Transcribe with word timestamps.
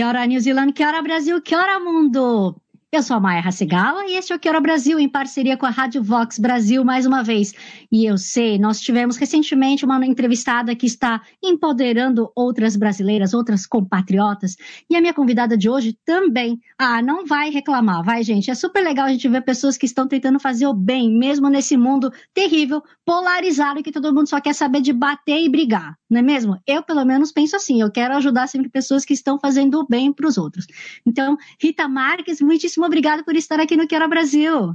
Que 0.00 0.04
hora 0.06 0.26
New 0.26 0.40
Zealand, 0.40 0.72
que 0.72 0.82
hora 0.82 1.02
Brasil, 1.02 1.42
que 1.42 1.54
hora 1.54 1.78
mundo! 1.78 2.56
Eu 2.92 3.04
sou 3.04 3.16
a 3.16 3.20
Maia 3.20 3.40
Hasegawa 3.46 4.04
e 4.08 4.16
este 4.16 4.32
é 4.32 4.36
o 4.36 4.38
Quero 4.40 4.60
Brasil, 4.60 4.98
em 4.98 5.08
parceria 5.08 5.56
com 5.56 5.64
a 5.64 5.70
Rádio 5.70 6.02
Vox 6.02 6.40
Brasil, 6.40 6.84
mais 6.84 7.06
uma 7.06 7.22
vez. 7.22 7.54
E 7.90 8.04
eu 8.04 8.18
sei, 8.18 8.58
nós 8.58 8.80
tivemos 8.80 9.16
recentemente 9.16 9.84
uma 9.84 10.04
entrevistada 10.04 10.74
que 10.74 10.86
está 10.86 11.22
empoderando 11.40 12.32
outras 12.34 12.74
brasileiras, 12.74 13.32
outras 13.32 13.64
compatriotas. 13.64 14.56
E 14.90 14.96
a 14.96 15.00
minha 15.00 15.14
convidada 15.14 15.56
de 15.56 15.70
hoje 15.70 15.96
também. 16.04 16.58
Ah, 16.76 17.00
não 17.00 17.24
vai 17.24 17.48
reclamar, 17.50 18.02
vai, 18.02 18.24
gente. 18.24 18.50
É 18.50 18.56
super 18.56 18.82
legal 18.82 19.06
a 19.06 19.10
gente 19.10 19.28
ver 19.28 19.42
pessoas 19.42 19.76
que 19.76 19.86
estão 19.86 20.08
tentando 20.08 20.40
fazer 20.40 20.66
o 20.66 20.74
bem, 20.74 21.16
mesmo 21.16 21.48
nesse 21.48 21.76
mundo 21.76 22.12
terrível, 22.34 22.82
polarizado, 23.04 23.84
que 23.84 23.92
todo 23.92 24.12
mundo 24.12 24.28
só 24.28 24.40
quer 24.40 24.52
saber 24.52 24.80
de 24.80 24.92
bater 24.92 25.40
e 25.40 25.48
brigar, 25.48 25.94
não 26.10 26.18
é 26.18 26.22
mesmo? 26.22 26.58
Eu, 26.66 26.82
pelo 26.82 27.04
menos, 27.04 27.30
penso 27.30 27.54
assim. 27.54 27.80
Eu 27.80 27.92
quero 27.92 28.16
ajudar 28.16 28.48
sempre 28.48 28.68
pessoas 28.68 29.04
que 29.04 29.14
estão 29.14 29.38
fazendo 29.38 29.78
o 29.78 29.86
bem 29.86 30.12
para 30.12 30.26
os 30.26 30.36
outros. 30.36 30.66
Então, 31.06 31.36
Rita 31.62 31.86
Marques, 31.86 32.40
muitíssimo 32.40 32.79
muitíssimo 32.80 32.86
obrigada 32.86 33.22
por 33.22 33.36
estar 33.36 33.60
aqui 33.60 33.76
no 33.76 33.86
Quero 33.86 34.08
Brasil. 34.08 34.74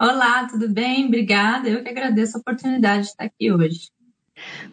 Olá, 0.00 0.46
tudo 0.46 0.68
bem? 0.68 1.06
Obrigada. 1.06 1.68
Eu 1.68 1.82
que 1.82 1.88
agradeço 1.88 2.36
a 2.36 2.40
oportunidade 2.40 3.04
de 3.04 3.08
estar 3.08 3.24
aqui 3.24 3.50
hoje. 3.50 3.90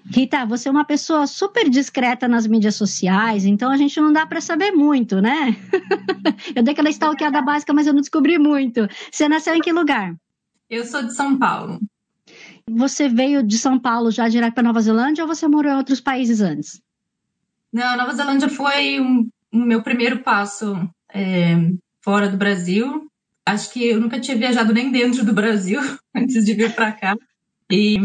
Rita, 0.06 0.46
você 0.46 0.70
é 0.70 0.72
uma 0.72 0.86
pessoa 0.86 1.26
super 1.26 1.70
discreta 1.70 2.28
nas 2.28 2.46
mídias 2.46 2.76
sociais, 2.76 3.46
então 3.46 3.72
a 3.72 3.78
gente 3.78 4.00
não 4.00 4.14
dá 4.14 4.26
para 4.26 4.40
saber 4.40 4.72
muito, 4.72 5.20
né? 5.20 5.56
eu 6.56 6.62
dei 6.62 6.74
aquela 6.74 6.90
stalkeada 6.90 7.42
básica, 7.42 7.74
mas 7.74 7.88
eu 7.88 7.94
não 7.94 8.02
descobri 8.02 8.38
muito. 8.38 8.88
Você 9.12 9.28
nasceu 9.28 9.56
em 9.56 9.62
que 9.62 9.72
lugar? 9.72 10.14
Eu 10.70 10.86
sou 10.86 11.02
de 11.02 11.16
São 11.16 11.40
Paulo. 11.40 11.80
Você 12.70 13.10
veio 13.10 13.42
de 13.42 13.58
São 13.58 13.80
Paulo 13.80 14.12
já 14.12 14.30
direto 14.30 14.54
para 14.54 14.64
Nova 14.64 14.82
Zelândia 14.82 15.24
ou 15.24 15.28
você 15.28 15.48
morou 15.48 15.72
em 15.72 15.78
outros 15.78 16.00
países 16.00 16.42
antes? 16.42 16.80
Não, 17.74 17.98
Nova 17.98 18.14
Zelândia 18.14 18.50
foi 18.50 19.00
o 19.00 19.04
um, 19.04 19.30
um 19.52 19.66
meu 19.66 19.82
primeiro 19.82 20.22
passo 20.22 20.76
é, 21.12 21.56
fora 22.06 22.30
do 22.30 22.38
Brasil. 22.38 23.10
Acho 23.44 23.74
que 23.74 23.88
eu 23.88 24.00
nunca 24.00 24.20
tinha 24.20 24.38
viajado 24.38 24.72
nem 24.72 24.92
dentro 24.92 25.26
do 25.26 25.34
Brasil 25.34 25.82
antes 26.16 26.46
de 26.46 26.54
vir 26.54 26.74
para 26.74 26.92
cá. 26.92 27.18
E 27.70 27.98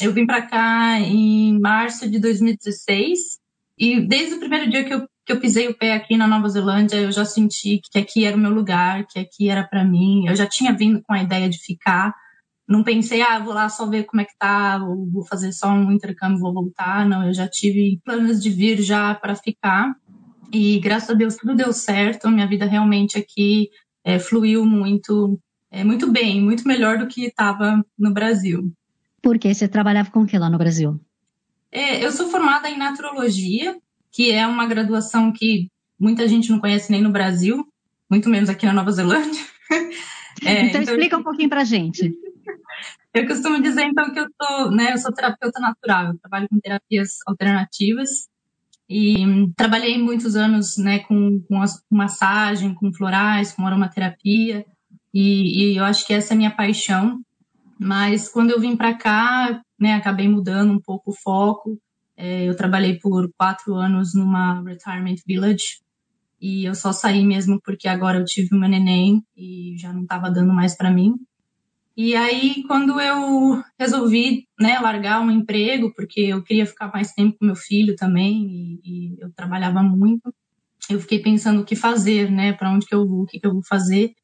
eu 0.00 0.12
vim 0.12 0.24
para 0.24 0.42
cá 0.42 1.00
em 1.00 1.58
março 1.60 2.08
de 2.08 2.20
2016 2.20 3.40
e 3.76 4.00
desde 4.00 4.36
o 4.36 4.38
primeiro 4.38 4.70
dia 4.70 4.84
que 4.84 4.94
eu, 4.94 5.08
que 5.26 5.32
eu 5.32 5.40
pisei 5.40 5.66
o 5.66 5.76
pé 5.76 5.94
aqui 5.94 6.16
na 6.16 6.28
Nova 6.28 6.48
Zelândia, 6.48 6.96
eu 6.96 7.10
já 7.10 7.24
senti 7.24 7.80
que 7.90 7.98
aqui 7.98 8.24
era 8.24 8.36
o 8.36 8.40
meu 8.40 8.50
lugar, 8.50 9.04
que 9.06 9.18
aqui 9.18 9.48
era 9.48 9.64
para 9.64 9.84
mim. 9.84 10.28
Eu 10.28 10.36
já 10.36 10.46
tinha 10.46 10.72
vindo 10.72 11.02
com 11.02 11.12
a 11.12 11.22
ideia 11.22 11.48
de 11.48 11.58
ficar. 11.58 12.14
Não 12.68 12.84
pensei, 12.84 13.20
ah, 13.20 13.40
vou 13.40 13.52
lá 13.52 13.68
só 13.68 13.84
ver 13.86 14.04
como 14.04 14.22
é 14.22 14.24
que 14.24 14.36
tá, 14.38 14.78
ou 14.80 15.10
vou 15.10 15.26
fazer 15.26 15.52
só 15.52 15.68
um 15.70 15.90
intercâmbio, 15.90 16.38
vou 16.38 16.54
voltar. 16.54 17.04
Não, 17.04 17.26
eu 17.26 17.34
já 17.34 17.48
tive 17.48 18.00
planos 18.04 18.40
de 18.40 18.48
vir 18.48 18.80
já 18.80 19.12
para 19.12 19.34
ficar. 19.34 19.92
E 20.52 20.80
graças 20.80 21.10
a 21.10 21.14
Deus 21.14 21.36
tudo 21.36 21.54
deu 21.54 21.72
certo. 21.72 22.28
Minha 22.28 22.46
vida 22.46 22.64
realmente 22.66 23.18
aqui 23.18 23.70
é, 24.04 24.18
fluiu 24.18 24.64
muito, 24.64 25.38
é, 25.70 25.84
muito 25.84 26.10
bem, 26.10 26.40
muito 26.40 26.66
melhor 26.66 26.98
do 26.98 27.06
que 27.06 27.26
estava 27.26 27.84
no 27.98 28.12
Brasil. 28.12 28.72
Por 29.22 29.38
quê? 29.38 29.54
Você 29.54 29.68
trabalhava 29.68 30.10
com 30.10 30.22
o 30.22 30.26
que 30.26 30.38
lá 30.38 30.50
no 30.50 30.58
Brasil? 30.58 31.00
É, 31.70 32.04
eu 32.04 32.10
sou 32.10 32.28
formada 32.28 32.68
em 32.68 32.76
naturologia, 32.76 33.78
que 34.10 34.32
é 34.32 34.46
uma 34.46 34.66
graduação 34.66 35.32
que 35.32 35.70
muita 35.98 36.26
gente 36.26 36.50
não 36.50 36.58
conhece 36.58 36.90
nem 36.90 37.02
no 37.02 37.10
Brasil, 37.10 37.64
muito 38.10 38.28
menos 38.28 38.48
aqui 38.48 38.66
na 38.66 38.72
Nova 38.72 38.90
Zelândia. 38.90 39.44
É, 40.42 40.68
então, 40.68 40.80
então, 40.80 40.94
explica 40.94 41.18
um 41.18 41.22
pouquinho 41.22 41.50
pra 41.50 41.64
gente. 41.64 42.14
Eu 43.12 43.26
costumo 43.26 43.60
dizer, 43.60 43.82
então, 43.82 44.10
que 44.12 44.20
eu, 44.20 44.26
tô, 44.38 44.70
né, 44.70 44.92
eu 44.92 44.98
sou 44.98 45.12
terapeuta 45.12 45.60
natural, 45.60 46.06
eu 46.06 46.18
trabalho 46.18 46.48
com 46.48 46.60
terapias 46.60 47.16
alternativas 47.26 48.29
e 48.92 49.14
trabalhei 49.56 49.96
muitos 50.02 50.34
anos 50.34 50.76
né, 50.76 50.98
com, 50.98 51.40
com, 51.42 51.62
as, 51.62 51.80
com 51.80 51.94
massagem, 51.94 52.74
com 52.74 52.92
florais, 52.92 53.52
com 53.52 53.64
aromaterapia. 53.64 54.66
E, 55.14 55.72
e, 55.72 55.76
eu 55.76 55.84
acho 55.84 56.04
que 56.04 56.12
essa 56.12 56.32
é 56.32 56.34
a 56.34 56.36
minha 56.36 56.50
paixão. 56.50 57.20
Mas 57.78 58.28
quando 58.28 58.50
eu 58.50 58.58
vim 58.60 58.76
para 58.76 58.92
cá, 58.92 59.62
né, 59.78 59.94
acabei 59.94 60.28
mudando 60.28 60.72
um 60.72 60.80
pouco 60.80 61.12
o 61.12 61.14
foco. 61.14 61.78
É, 62.16 62.48
eu 62.48 62.56
trabalhei 62.56 62.98
por 62.98 63.30
quatro 63.38 63.76
anos 63.76 64.12
numa 64.12 64.60
retirement 64.64 65.16
village 65.24 65.78
e 66.40 66.64
eu 66.64 66.74
só 66.74 66.92
saí 66.92 67.24
mesmo 67.24 67.60
porque 67.64 67.86
agora 67.86 68.18
eu 68.18 68.24
tive 68.24 68.56
uma 68.56 68.66
neném 68.66 69.22
e 69.36 69.76
já 69.78 69.92
não 69.92 70.02
estava 70.02 70.28
dando 70.28 70.52
mais 70.52 70.76
para 70.76 70.90
mim. 70.90 71.14
E 71.96 72.14
aí, 72.14 72.62
quando 72.66 73.00
eu 73.00 73.62
resolvi 73.78 74.46
né, 74.58 74.78
largar 74.78 75.20
um 75.20 75.30
emprego, 75.30 75.92
porque 75.94 76.20
eu 76.20 76.42
queria 76.42 76.66
ficar 76.66 76.90
mais 76.92 77.12
tempo 77.12 77.36
com 77.38 77.46
meu 77.46 77.56
filho 77.56 77.96
também, 77.96 78.46
e, 78.46 78.80
e 78.84 79.16
eu 79.20 79.30
trabalhava 79.32 79.82
muito, 79.82 80.32
eu 80.88 81.00
fiquei 81.00 81.20
pensando 81.20 81.60
o 81.60 81.64
que 81.64 81.76
fazer, 81.76 82.30
né? 82.30 82.52
Para 82.52 82.70
onde 82.70 82.86
que 82.86 82.94
eu 82.94 83.06
vou, 83.06 83.22
o 83.22 83.26
que, 83.26 83.38
que 83.38 83.46
eu 83.46 83.52
vou 83.52 83.62
fazer. 83.62 84.14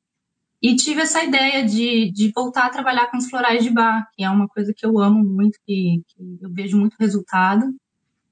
E 0.63 0.75
tive 0.75 1.03
essa 1.03 1.23
ideia 1.23 1.65
de, 1.65 2.11
de 2.13 2.33
voltar 2.35 2.67
a 2.67 2.71
trabalhar 2.71 3.11
com 3.11 3.19
os 3.19 3.29
florais 3.29 3.63
de 3.63 3.71
bar, 3.71 4.09
que 4.15 4.25
é 4.25 4.31
uma 4.31 4.49
coisa 4.49 4.73
que 4.75 4.87
eu 4.87 4.99
amo 4.99 5.23
muito, 5.23 5.59
que, 5.67 6.03
que 6.09 6.39
eu 6.41 6.51
vejo 6.53 6.79
muito 6.79 6.97
resultado. 6.99 7.75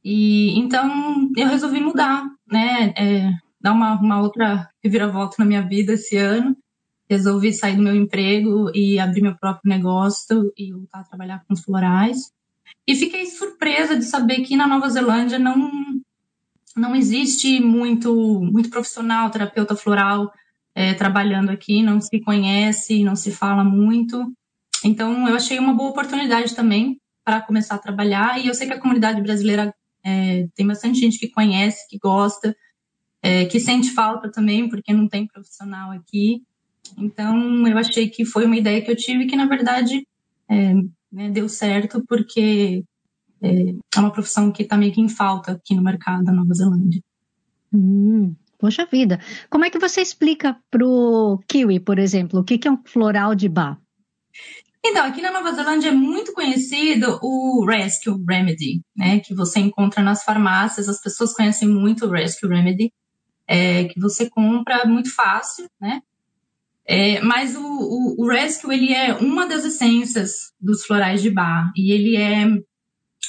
E 0.03 0.59
então 0.59 1.31
eu 1.37 1.49
resolvi 1.49 1.81
mudar, 1.81 2.25
né? 2.51 2.95
É, 2.97 3.31
dar 3.61 3.73
uma, 3.73 4.01
uma 4.01 4.21
outra 4.23 4.69
reviravolta 4.83 5.37
na 5.39 5.45
minha 5.45 5.63
vida 5.63 5.93
esse 5.95 6.17
ano 6.17 6.57
resolvi 7.09 7.53
sair 7.53 7.77
do 7.77 7.83
meu 7.83 7.95
emprego 7.95 8.71
e 8.75 8.99
abrir 8.99 9.23
meu 9.23 9.37
próprio 9.37 9.69
negócio 9.69 10.53
e 10.57 10.73
voltar 10.73 11.01
a 11.01 11.05
trabalhar 11.05 11.45
com 11.47 11.57
florais. 11.57 12.33
E 12.87 12.95
fiquei 12.95 13.27
surpresa 13.27 13.97
de 13.97 14.05
saber 14.05 14.43
que 14.43 14.57
na 14.57 14.67
Nova 14.67 14.89
Zelândia 14.89 15.39
não 15.39 15.71
não 16.77 16.97
existe 16.97 17.61
muito 17.61 18.41
muito 18.43 18.69
profissional 18.69 19.31
terapeuta 19.31 19.77
floral 19.77 20.33
é, 20.75 20.93
trabalhando 20.93 21.51
aqui, 21.51 21.83
não 21.83 22.01
se 22.01 22.21
conhece, 22.21 23.05
não 23.05 23.15
se 23.15 23.31
fala 23.31 23.63
muito. 23.63 24.33
Então 24.85 25.29
eu 25.29 25.37
achei 25.37 25.59
uma 25.59 25.73
boa 25.73 25.91
oportunidade 25.91 26.55
também 26.55 27.01
para 27.25 27.41
começar 27.41 27.77
a 27.77 27.79
trabalhar 27.79 28.41
e 28.43 28.49
eu 28.49 28.55
sei 28.55 28.67
que 28.67 28.75
a 28.75 28.81
comunidade 28.81 29.21
brasileira 29.23 29.75
é, 30.05 30.47
tem 30.55 30.67
bastante 30.67 30.99
gente 30.99 31.19
que 31.19 31.29
conhece, 31.29 31.89
que 31.89 31.99
gosta, 31.99 32.55
é, 33.23 33.47
que 33.47 33.59
sente 33.59 33.91
falta 33.93 34.31
também 34.31 34.69
porque 34.69 34.93
não 34.93 35.09
tem 35.09 35.27
profissional 35.27 35.93
aqui. 35.93 36.43
Então, 36.97 37.67
eu 37.67 37.79
achei 37.79 38.09
que 38.09 38.25
foi 38.25 38.45
uma 38.47 38.57
ideia 38.57 38.83
que 38.83 38.91
eu 38.91 38.97
tive 38.97 39.27
que, 39.27 39.37
na 39.37 39.47
verdade, 39.47 40.07
é, 40.49 40.75
né, 41.11 41.31
deu 41.31 41.49
certo, 41.49 42.05
porque 42.07 42.85
é, 43.43 43.71
é 43.71 44.01
uma 44.01 44.13
profissão 44.13 44.51
que 44.51 44.63
está 44.63 44.77
meio 44.77 44.93
que 44.93 45.01
em 45.01 45.09
falta 45.09 45.53
aqui 45.53 45.75
no 45.75 45.83
mercado 45.83 46.25
da 46.25 46.33
Nova 46.33 46.55
Zelândia. 46.55 47.03
Hum, 47.73 48.35
poxa 48.59 48.87
vida. 48.87 49.21
Como 49.51 49.65
é 49.65 49.71
que 49.71 49.79
você 49.79 50.01
explica 50.01 50.57
para 50.71 50.87
o 50.87 51.39
kiwi, 51.49 51.81
por 51.81 51.99
exemplo, 51.99 52.41
o 52.41 52.45
que, 52.45 52.59
que 52.59 52.69
é 52.69 52.71
um 52.71 52.83
floral 52.85 53.35
de 53.35 53.49
bar? 53.49 53.79
Então, 54.87 55.07
aqui 55.07 55.23
na 55.23 55.33
Nova 55.33 55.51
Zelândia 55.53 55.89
é 55.89 55.93
muito 55.93 56.35
conhecido 56.35 57.19
o 57.23 57.65
Rescue 57.67 58.23
Remedy, 58.29 58.83
né? 58.95 59.19
Que 59.19 59.35
você 59.35 59.59
encontra 59.59 60.03
nas 60.03 60.23
farmácias, 60.23 60.91
as 60.91 61.01
pessoas 61.01 61.33
conhecem 61.33 61.67
muito 61.67 62.05
o 62.05 62.11
Rescue 62.11 62.51
Remedy, 62.51 62.93
é, 63.47 63.85
que 63.85 63.99
você 63.99 64.29
compra 64.29 64.85
muito 64.85 65.15
fácil, 65.15 65.67
né? 65.81 66.03
É, 66.87 67.21
mas 67.23 67.57
o, 67.57 67.63
o, 67.63 68.15
o, 68.19 68.29
Rescue, 68.29 68.75
ele 68.75 68.93
é 68.93 69.15
uma 69.15 69.47
das 69.47 69.65
essências 69.65 70.53
dos 70.61 70.85
florais 70.85 71.23
de 71.23 71.31
bar 71.31 71.73
e 71.75 71.93
ele 71.93 72.17
é 72.17 72.47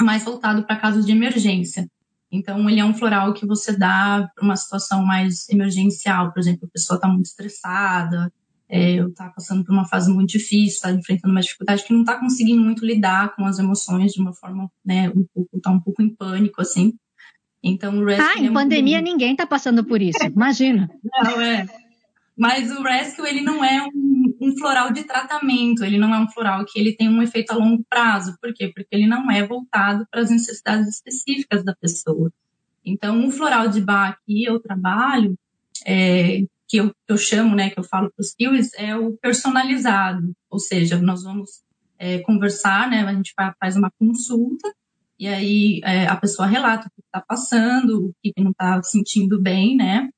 mais 0.03 0.25
voltado 0.25 0.65
para 0.65 0.75
casos 0.75 1.05
de 1.05 1.13
emergência. 1.13 1.89
Então, 2.29 2.69
ele 2.69 2.81
é 2.81 2.85
um 2.85 2.93
floral 2.93 3.33
que 3.33 3.45
você 3.45 3.77
dá 3.77 4.29
para 4.35 4.43
uma 4.43 4.57
situação 4.57 5.05
mais 5.05 5.47
emergencial. 5.47 6.33
Por 6.33 6.39
exemplo, 6.39 6.67
a 6.67 6.71
pessoa 6.71 6.97
está 6.97 7.07
muito 7.07 7.27
estressada, 7.27 8.31
é, 8.67 8.95
está 8.95 9.29
passando 9.29 9.63
por 9.63 9.71
uma 9.71 9.87
fase 9.87 10.11
muito 10.11 10.31
difícil, 10.31 10.75
está 10.75 10.91
enfrentando 10.91 11.31
uma 11.31 11.41
dificuldade 11.41 11.85
que 11.85 11.93
não 11.93 12.01
está 12.01 12.19
conseguindo 12.19 12.61
muito 12.61 12.85
lidar 12.85 13.33
com 13.35 13.45
as 13.45 13.57
emoções 13.57 14.11
de 14.11 14.21
uma 14.21 14.33
forma, 14.33 14.69
né, 14.83 15.09
um 15.09 15.25
pouco, 15.33 15.57
está 15.57 15.71
um 15.71 15.79
pouco 15.79 16.01
em 16.01 16.13
pânico, 16.13 16.61
assim. 16.61 16.93
Então, 17.63 17.97
o 17.97 18.05
Rescue. 18.05 18.25
Ah, 18.25 18.39
em 18.39 18.47
é 18.47 18.51
pandemia 18.51 18.97
muito... 18.97 19.11
ninguém 19.11 19.31
está 19.31 19.47
passando 19.47 19.83
por 19.85 20.01
isso, 20.01 20.23
imagina. 20.25 20.89
Não, 21.23 21.41
é. 21.41 21.65
Mas 22.37 22.69
o 22.71 22.83
Rescue, 22.83 23.27
ele 23.27 23.41
não 23.41 23.63
é 23.63 23.81
um, 23.81 24.35
um, 24.41 24.57
floral 24.57 24.91
de 24.91 25.03
tratamento, 25.03 25.85
ele 25.85 25.97
não 25.97 26.13
é 26.13 26.19
um 26.19 26.29
floral 26.29 26.65
que 26.65 26.77
ele 26.77 26.95
tem 26.95 27.07
um 27.07 27.21
efeito 27.21 27.51
a 27.51 27.55
longo 27.55 27.83
prazo. 27.89 28.35
Por 28.41 28.53
quê? 28.53 28.71
Porque 28.75 28.93
ele 28.93 29.07
não 29.07 29.31
é 29.31 29.45
voltado 29.45 30.05
para 30.11 30.21
as 30.21 30.29
necessidades 30.29 30.87
específicas 30.89 31.63
da 31.63 31.73
pessoa. 31.73 32.31
Então, 32.83 33.25
o 33.25 33.31
floral 33.31 33.69
de 33.69 33.81
bar 33.81 34.19
que 34.25 34.43
eu 34.43 34.59
trabalho, 34.59 35.37
é, 35.85 36.41
que, 36.67 36.77
eu, 36.77 36.89
que 36.89 37.13
eu 37.13 37.17
chamo, 37.17 37.55
né, 37.55 37.69
que 37.69 37.79
eu 37.79 37.83
falo 37.83 38.11
para 38.11 38.21
os 38.21 38.33
kiwis, 38.33 38.71
é 38.75 38.95
o 38.95 39.13
personalizado. 39.13 40.35
Ou 40.49 40.59
seja, 40.59 41.01
nós 41.01 41.23
vamos 41.23 41.63
é, 41.97 42.19
conversar, 42.19 42.89
né, 42.89 43.01
a 43.01 43.13
gente 43.13 43.33
faz 43.59 43.75
uma 43.75 43.91
consulta, 43.97 44.73
e 45.17 45.27
aí 45.27 45.81
é, 45.83 46.07
a 46.07 46.15
pessoa 46.15 46.47
relata 46.47 46.87
o 46.87 46.91
que 46.91 47.01
está 47.01 47.21
passando, 47.21 48.07
o 48.07 48.13
que 48.21 48.33
não 48.37 48.51
está 48.51 48.81
sentindo 48.83 49.41
bem, 49.41 49.75
né, 49.75 50.09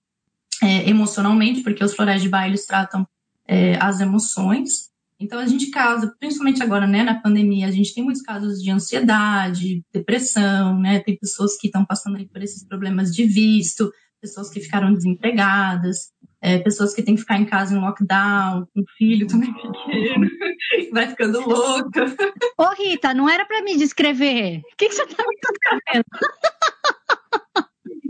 é, 0.64 0.90
emocionalmente, 0.90 1.62
porque 1.62 1.84
os 1.84 1.94
florais 1.94 2.22
de 2.22 2.30
bar, 2.30 2.48
eles 2.48 2.66
tratam 2.66 3.08
é, 3.48 3.78
as 3.82 4.00
emoções. 4.00 4.88
Então, 5.20 5.40
a 5.40 5.48
gente 5.48 5.72
causa, 5.72 6.14
principalmente 6.20 6.62
agora, 6.62 6.86
né, 6.86 7.04
na 7.04 7.20
pandemia, 7.20 7.68
a 7.68 7.72
gente 7.72 7.94
tem 7.94 8.04
muitos 8.04 8.22
casos 8.22 8.62
de 8.62 8.70
ansiedade, 8.70 9.84
depressão, 9.92 10.80
né, 10.80 11.00
tem 11.00 11.18
pessoas 11.18 11.58
que 11.58 11.68
estão 11.68 11.84
passando 11.84 12.24
por 12.28 12.44
esses 12.44 12.64
problemas 12.64 13.12
de 13.12 13.26
visto, 13.26 13.92
pessoas 14.22 14.50
que 14.50 14.60
ficaram 14.60 14.94
desempregadas, 14.94 16.12
é, 16.40 16.60
pessoas 16.60 16.94
que 16.94 17.02
têm 17.02 17.16
que 17.16 17.22
ficar 17.22 17.40
em 17.40 17.46
casa 17.46 17.76
em 17.76 17.80
lockdown, 17.80 18.68
com 18.74 18.84
filho 18.98 19.28
também 19.28 19.52
pequeno, 19.54 20.28
vai 20.94 21.08
ficando 21.08 21.42
louca. 21.42 22.06
Ô, 22.58 22.70
Rita, 22.76 23.14
não 23.14 23.28
era 23.28 23.46
para 23.46 23.64
me 23.64 23.76
descrever. 23.76 24.60
O 24.60 24.78
que, 24.78 24.88
que 24.88 24.94
você 24.94 25.04
está 25.04 25.24
me 25.28 25.36
descrevendo? 25.36 26.06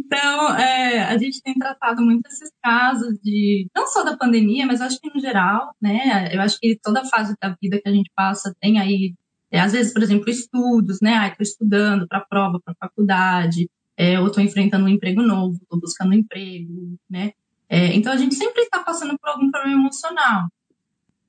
Então, 0.07 0.55
é, 0.55 1.03
a 1.03 1.17
gente 1.17 1.41
tem 1.41 1.53
tratado 1.53 2.01
muito 2.01 2.25
esses 2.27 2.49
casos 2.63 3.19
de, 3.21 3.67
não 3.75 3.85
só 3.87 4.03
da 4.05 4.15
pandemia, 4.15 4.65
mas 4.65 4.79
acho 4.79 4.99
que 5.01 5.13
no 5.13 5.19
geral, 5.19 5.75
né? 5.81 6.33
Eu 6.33 6.41
acho 6.41 6.57
que 6.59 6.79
toda 6.81 7.03
fase 7.05 7.35
da 7.41 7.55
vida 7.61 7.79
que 7.81 7.89
a 7.89 7.91
gente 7.91 8.09
passa 8.15 8.55
tem 8.61 8.79
aí, 8.79 9.13
é, 9.51 9.59
às 9.59 9.73
vezes, 9.73 9.91
por 9.93 10.01
exemplo, 10.01 10.29
estudos, 10.29 10.99
né? 11.01 11.13
Ah, 11.15 11.27
estou 11.27 11.43
estudando 11.43 12.07
para 12.07 12.21
prova, 12.21 12.57
para 12.63 12.73
faculdade, 12.79 13.69
é, 13.97 14.17
ou 14.17 14.27
estou 14.27 14.41
enfrentando 14.41 14.85
um 14.85 14.89
emprego 14.89 15.21
novo, 15.21 15.57
estou 15.61 15.79
buscando 15.79 16.11
um 16.11 16.19
emprego, 16.19 16.97
né? 17.09 17.33
É, 17.67 17.93
então, 17.93 18.13
a 18.13 18.17
gente 18.17 18.35
sempre 18.35 18.61
está 18.63 18.81
passando 18.81 19.17
por 19.19 19.29
algum 19.29 19.51
problema 19.51 19.77
emocional. 19.77 20.47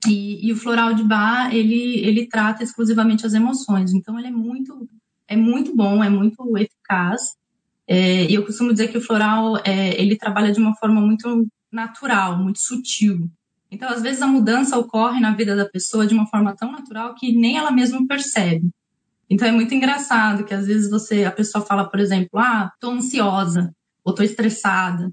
E, 0.07 0.47
e, 0.47 0.53
o 0.53 0.57
floral 0.57 0.95
de 0.95 1.03
bar, 1.03 1.53
ele, 1.53 1.99
ele 2.07 2.29
trata 2.29 2.63
exclusivamente 2.63 3.27
as 3.27 3.35
emoções. 3.35 3.93
Então, 3.93 4.17
ele 4.17 4.29
é 4.29 4.31
muito, 4.31 4.89
é 5.27 5.37
muito 5.37 5.75
bom, 5.75 6.05
é 6.05 6.09
muito 6.09 6.57
eficaz. 6.57 7.37
É, 7.89 8.25
e 8.25 8.35
eu 8.35 8.45
costumo 8.45 8.71
dizer 8.71 8.89
que 8.89 8.99
o 8.99 9.01
floral 9.01 9.57
é, 9.65 9.99
ele 9.99 10.15
trabalha 10.15 10.53
de 10.53 10.61
uma 10.61 10.77
forma 10.77 11.01
muito 11.01 11.49
natural, 11.73 12.37
muito 12.37 12.61
sutil. 12.61 13.31
Então, 13.71 13.89
às 13.89 14.03
vezes 14.03 14.21
a 14.21 14.27
mudança 14.27 14.79
ocorre 14.79 15.21
na 15.21 15.35
vida 15.35 15.57
da 15.57 15.67
pessoa 15.67 16.07
de 16.07 16.15
uma 16.15 16.27
forma 16.27 16.55
tão 16.55 16.71
natural 16.71 17.15
que 17.15 17.35
nem 17.35 17.57
ela 17.57 17.71
mesma 17.71 18.07
percebe. 18.07 18.69
Então 19.31 19.47
é 19.47 19.53
muito 19.53 19.75
engraçado 19.75 20.45
que 20.45 20.55
às 20.55 20.67
vezes 20.67 20.91
você 20.91 21.25
a 21.25 21.31
pessoa 21.31 21.65
fala, 21.65 21.89
por 21.89 22.01
exemplo, 22.01 22.39
ah, 22.39 22.73
tô 22.81 22.91
ansiosa 22.91 23.75
ou 24.03 24.15
tô 24.15 24.23
estressada. 24.23 25.13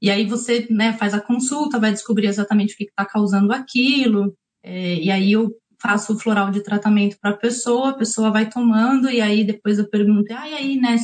E 0.00 0.10
aí 0.10 0.26
você 0.26 0.66
né, 0.70 0.92
faz 0.92 1.14
a 1.14 1.20
consulta, 1.20 1.80
vai 1.80 1.92
descobrir 1.92 2.26
exatamente 2.26 2.74
o 2.74 2.76
que 2.76 2.84
está 2.84 3.04
causando 3.04 3.52
aquilo. 3.52 4.36
É, 4.62 4.94
e 4.96 5.10
aí 5.10 5.32
eu 5.32 5.52
faço 5.80 6.14
o 6.14 6.18
floral 6.18 6.50
de 6.50 6.62
tratamento 6.62 7.16
para 7.20 7.30
a 7.30 7.36
pessoa, 7.36 7.90
a 7.90 7.94
pessoa 7.94 8.30
vai 8.30 8.48
tomando, 8.48 9.10
e 9.10 9.20
aí 9.20 9.44
depois 9.44 9.78
eu 9.78 9.88
pergunto, 9.88 10.32
ah, 10.32 10.48
e 10.48 10.54
aí, 10.54 10.76
né, 10.80 10.96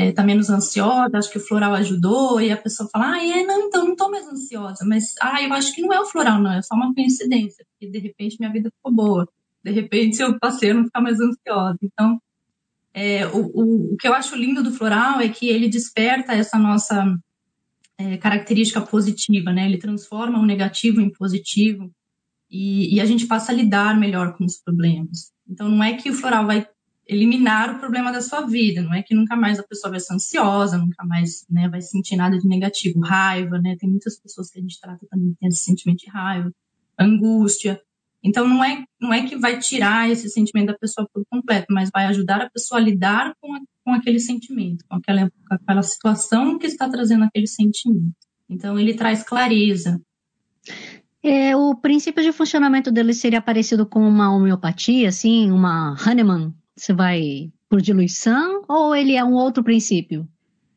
é, 0.00 0.12
tá 0.12 0.22
menos 0.22 0.48
ansiosa, 0.48 1.18
acho 1.18 1.30
que 1.30 1.38
o 1.38 1.46
floral 1.46 1.74
ajudou, 1.74 2.40
e 2.40 2.50
a 2.50 2.56
pessoa 2.56 2.88
fala, 2.90 3.12
ah, 3.12 3.24
é, 3.24 3.44
não, 3.44 3.66
então 3.66 3.86
não 3.86 3.94
tô 3.94 4.10
mais 4.10 4.26
ansiosa, 4.26 4.84
mas, 4.86 5.14
ah, 5.20 5.42
eu 5.42 5.52
acho 5.52 5.74
que 5.74 5.82
não 5.82 5.92
é 5.92 6.00
o 6.00 6.06
floral, 6.06 6.40
não, 6.40 6.52
é 6.52 6.62
só 6.62 6.74
uma 6.74 6.94
coincidência, 6.94 7.66
porque 7.70 7.90
de 7.90 7.98
repente 7.98 8.36
minha 8.40 8.52
vida 8.52 8.70
ficou 8.70 8.92
boa, 8.92 9.28
de 9.62 9.70
repente 9.70 10.22
eu 10.22 10.38
passei 10.38 10.70
a 10.70 10.74
não 10.74 10.84
ficar 10.84 11.02
mais 11.02 11.20
ansiosa. 11.20 11.78
Então, 11.82 12.20
é, 12.94 13.26
o, 13.26 13.50
o, 13.54 13.94
o 13.94 13.96
que 13.98 14.08
eu 14.08 14.14
acho 14.14 14.34
lindo 14.34 14.62
do 14.62 14.72
floral 14.72 15.20
é 15.20 15.28
que 15.28 15.48
ele 15.48 15.68
desperta 15.68 16.32
essa 16.32 16.58
nossa 16.58 17.14
é, 17.98 18.16
característica 18.16 18.80
positiva, 18.80 19.52
né? 19.52 19.66
Ele 19.66 19.78
transforma 19.78 20.38
o 20.38 20.46
negativo 20.46 21.00
em 21.00 21.12
positivo 21.12 21.90
e, 22.50 22.96
e 22.96 23.00
a 23.00 23.04
gente 23.04 23.26
passa 23.26 23.52
a 23.52 23.54
lidar 23.54 23.98
melhor 23.98 24.34
com 24.36 24.44
os 24.44 24.56
problemas. 24.56 25.30
Então, 25.48 25.68
não 25.68 25.84
é 25.84 25.92
que 25.94 26.10
o 26.10 26.14
floral 26.14 26.46
vai 26.46 26.66
eliminar 27.10 27.74
o 27.74 27.78
problema 27.80 28.12
da 28.12 28.20
sua 28.20 28.42
vida. 28.42 28.80
Não 28.82 28.94
é 28.94 29.02
que 29.02 29.14
nunca 29.14 29.34
mais 29.34 29.58
a 29.58 29.64
pessoa 29.64 29.90
vai 29.90 29.98
ser 29.98 30.14
ansiosa, 30.14 30.78
nunca 30.78 31.04
mais 31.04 31.44
né, 31.50 31.68
vai 31.68 31.80
sentir 31.80 32.14
nada 32.14 32.38
de 32.38 32.46
negativo, 32.46 33.00
raiva, 33.00 33.58
né? 33.58 33.76
Tem 33.76 33.90
muitas 33.90 34.16
pessoas 34.16 34.48
que 34.48 34.60
a 34.60 34.62
gente 34.62 34.80
trata 34.80 35.04
também 35.10 35.32
que 35.32 35.40
tem 35.40 35.48
esse 35.48 35.64
sentimento 35.64 35.98
de 35.98 36.08
raiva, 36.08 36.52
angústia. 36.96 37.80
Então 38.22 38.46
não 38.46 38.62
é 38.62 38.84
não 39.00 39.12
é 39.12 39.26
que 39.26 39.34
vai 39.34 39.58
tirar 39.58 40.08
esse 40.08 40.28
sentimento 40.28 40.68
da 40.68 40.78
pessoa 40.78 41.08
por 41.12 41.24
completo, 41.28 41.66
mas 41.70 41.90
vai 41.92 42.06
ajudar 42.06 42.42
a 42.42 42.50
pessoa 42.50 42.80
a 42.80 42.84
lidar 42.84 43.34
com, 43.40 43.54
a, 43.54 43.60
com 43.84 43.92
aquele 43.92 44.20
sentimento, 44.20 44.84
com 44.88 44.94
aquela, 44.94 45.28
com 45.28 45.54
aquela 45.54 45.82
situação 45.82 46.58
que 46.58 46.66
está 46.66 46.88
trazendo 46.88 47.24
aquele 47.24 47.48
sentimento. 47.48 48.14
Então 48.48 48.78
ele 48.78 48.94
traz 48.94 49.24
clareza. 49.24 50.00
É, 51.22 51.56
o 51.56 51.74
princípio 51.74 52.22
de 52.22 52.32
funcionamento 52.32 52.92
dele 52.92 53.12
seria 53.14 53.42
parecido 53.42 53.84
com 53.84 54.00
uma 54.06 54.34
homeopatia, 54.34 55.08
assim, 55.08 55.50
uma 55.50 55.94
Hahnemann 55.98 56.54
você 56.80 56.92
vai 56.92 57.50
por 57.68 57.80
diluição 57.80 58.64
ou 58.68 58.94
ele 58.94 59.14
é 59.14 59.24
um 59.24 59.34
outro 59.34 59.62
princípio? 59.62 60.26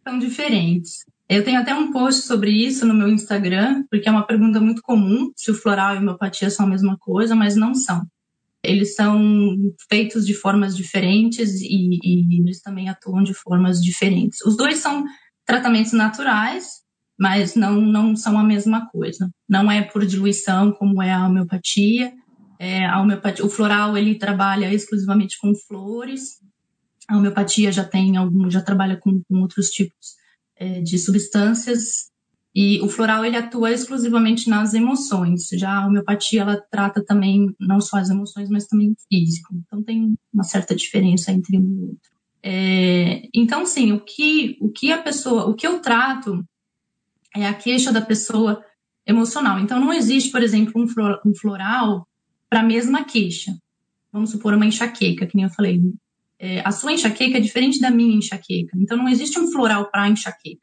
São 0.03 0.19
diferentes. 0.19 1.05
Eu 1.29 1.43
tenho 1.43 1.59
até 1.59 1.73
um 1.73 1.91
post 1.91 2.27
sobre 2.27 2.51
isso 2.51 2.85
no 2.85 2.93
meu 2.93 3.07
Instagram, 3.07 3.85
porque 3.89 4.07
é 4.07 4.11
uma 4.11 4.27
pergunta 4.27 4.59
muito 4.59 4.81
comum 4.81 5.31
se 5.35 5.49
o 5.49 5.55
floral 5.55 5.93
e 5.93 5.97
a 5.97 5.99
homeopatia 6.01 6.49
são 6.49 6.65
a 6.65 6.69
mesma 6.69 6.97
coisa, 6.97 7.35
mas 7.35 7.55
não 7.55 7.73
são. 7.73 8.05
Eles 8.61 8.95
são 8.95 9.55
feitos 9.89 10.25
de 10.25 10.33
formas 10.33 10.75
diferentes 10.75 11.61
e, 11.61 11.99
e 12.03 12.41
eles 12.41 12.61
também 12.61 12.89
atuam 12.89 13.23
de 13.23 13.33
formas 13.33 13.81
diferentes. 13.81 14.41
Os 14.45 14.55
dois 14.55 14.77
são 14.77 15.05
tratamentos 15.45 15.93
naturais, 15.93 16.81
mas 17.17 17.55
não, 17.55 17.79
não 17.81 18.15
são 18.15 18.37
a 18.37 18.43
mesma 18.43 18.87
coisa. 18.89 19.29
Não 19.47 19.71
é 19.71 19.81
por 19.81 20.05
diluição 20.05 20.71
como 20.71 21.01
é 21.01 21.11
a 21.11 21.25
homeopatia, 21.25 22.13
é, 22.63 22.85
a 22.85 23.01
homeopatia, 23.01 23.45
o 23.45 23.49
floral 23.49 23.97
ele 23.97 24.15
trabalha 24.15 24.73
exclusivamente 24.73 25.37
com 25.37 25.53
flores. 25.53 26.39
A 27.09 27.17
homeopatia 27.17 27.73
já 27.73 27.83
tem 27.83 28.15
algum, 28.15 28.49
já 28.49 28.61
trabalha 28.61 28.95
com, 28.95 29.21
com 29.27 29.41
outros 29.41 29.67
tipos 29.67 30.15
é, 30.55 30.79
de 30.79 30.97
substâncias. 30.97 32.09
E 32.55 32.79
o 32.79 32.87
floral 32.87 33.25
ele 33.25 33.35
atua 33.35 33.69
exclusivamente 33.73 34.49
nas 34.49 34.73
emoções. 34.73 35.49
Já 35.51 35.79
a 35.79 35.87
homeopatia 35.87 36.39
ela 36.39 36.63
trata 36.71 37.03
também 37.03 37.53
não 37.59 37.81
só 37.81 37.97
as 37.97 38.09
emoções, 38.09 38.49
mas 38.49 38.65
também 38.65 38.91
o 38.91 38.95
físico. 39.09 39.53
Então 39.53 39.83
tem 39.83 40.15
uma 40.33 40.43
certa 40.45 40.73
diferença 40.73 41.33
entre 41.33 41.57
um 41.57 41.63
e 41.63 41.81
outro. 41.81 42.13
É, 42.41 43.27
então, 43.33 43.65
sim, 43.65 43.91
o 43.91 43.99
que, 43.99 44.57
o 44.61 44.69
que 44.69 44.89
a 44.93 45.01
pessoa, 45.01 45.49
o 45.49 45.53
que 45.53 45.67
eu 45.67 45.81
trato 45.81 46.41
é 47.35 47.45
a 47.45 47.53
queixa 47.53 47.91
da 47.91 48.01
pessoa 48.01 48.63
emocional. 49.05 49.59
Então, 49.59 49.81
não 49.81 49.91
existe, 49.91 50.31
por 50.31 50.41
exemplo, 50.41 50.81
um 50.81 51.35
floral 51.35 52.07
para 52.53 52.59
a 52.59 52.63
mesma 52.63 53.03
queixa. 53.03 53.57
Vamos 54.11 54.29
supor 54.29 54.53
uma 54.53 54.67
enxaqueca, 54.67 55.25
que 55.25 55.35
nem 55.35 55.45
eu 55.45 55.49
falei. 55.49 55.81
É, 56.37 56.61
a 56.63 56.69
sua 56.69 56.93
enxaqueca 56.93 57.39
é 57.39 57.41
diferente 57.41 57.81
da 57.81 57.89
minha 57.89 58.15
enxaqueca. 58.15 58.77
Então, 58.77 58.95
não 58.95 59.09
existe 59.09 59.39
um 59.39 59.51
floral 59.51 59.89
para 59.89 60.07
enxaqueca. 60.07 60.61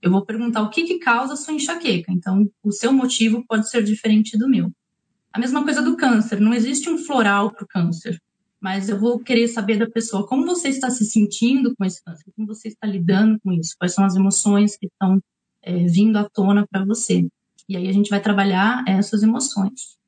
Eu 0.00 0.12
vou 0.12 0.24
perguntar 0.24 0.62
o 0.62 0.70
que, 0.70 0.84
que 0.84 1.00
causa 1.00 1.32
a 1.32 1.36
sua 1.36 1.54
enxaqueca. 1.54 2.12
Então, 2.12 2.48
o 2.62 2.70
seu 2.70 2.92
motivo 2.92 3.44
pode 3.44 3.68
ser 3.68 3.82
diferente 3.82 4.38
do 4.38 4.48
meu. 4.48 4.70
A 5.32 5.40
mesma 5.40 5.64
coisa 5.64 5.82
do 5.82 5.96
câncer. 5.96 6.40
Não 6.40 6.54
existe 6.54 6.88
um 6.88 6.96
floral 6.96 7.50
para 7.50 7.64
o 7.64 7.66
câncer. 7.66 8.22
Mas 8.60 8.88
eu 8.88 8.96
vou 8.96 9.18
querer 9.18 9.48
saber 9.48 9.80
da 9.80 9.90
pessoa 9.90 10.24
como 10.24 10.46
você 10.46 10.68
está 10.68 10.90
se 10.90 11.04
sentindo 11.04 11.74
com 11.74 11.84
esse 11.84 12.04
câncer, 12.04 12.30
como 12.36 12.46
você 12.46 12.68
está 12.68 12.86
lidando 12.86 13.36
com 13.40 13.52
isso, 13.52 13.74
quais 13.76 13.94
são 13.94 14.04
as 14.04 14.14
emoções 14.14 14.76
que 14.76 14.86
estão 14.86 15.20
é, 15.60 15.86
vindo 15.86 16.16
à 16.18 16.30
tona 16.30 16.64
para 16.70 16.84
você. 16.84 17.26
E 17.68 17.76
aí 17.76 17.88
a 17.88 17.92
gente 17.92 18.10
vai 18.10 18.20
trabalhar 18.20 18.84
essas 18.86 19.24
emoções. 19.24 20.00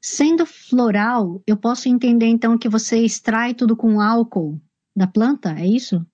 Sendo 0.00 0.46
floral, 0.46 1.42
eu 1.46 1.56
posso 1.56 1.88
entender 1.88 2.26
então 2.26 2.56
que 2.56 2.68
você 2.68 2.98
extrai 2.98 3.52
tudo 3.54 3.76
com 3.76 4.00
álcool 4.00 4.60
da 4.96 5.06
planta, 5.06 5.52
é 5.58 5.66
isso? 5.66 6.04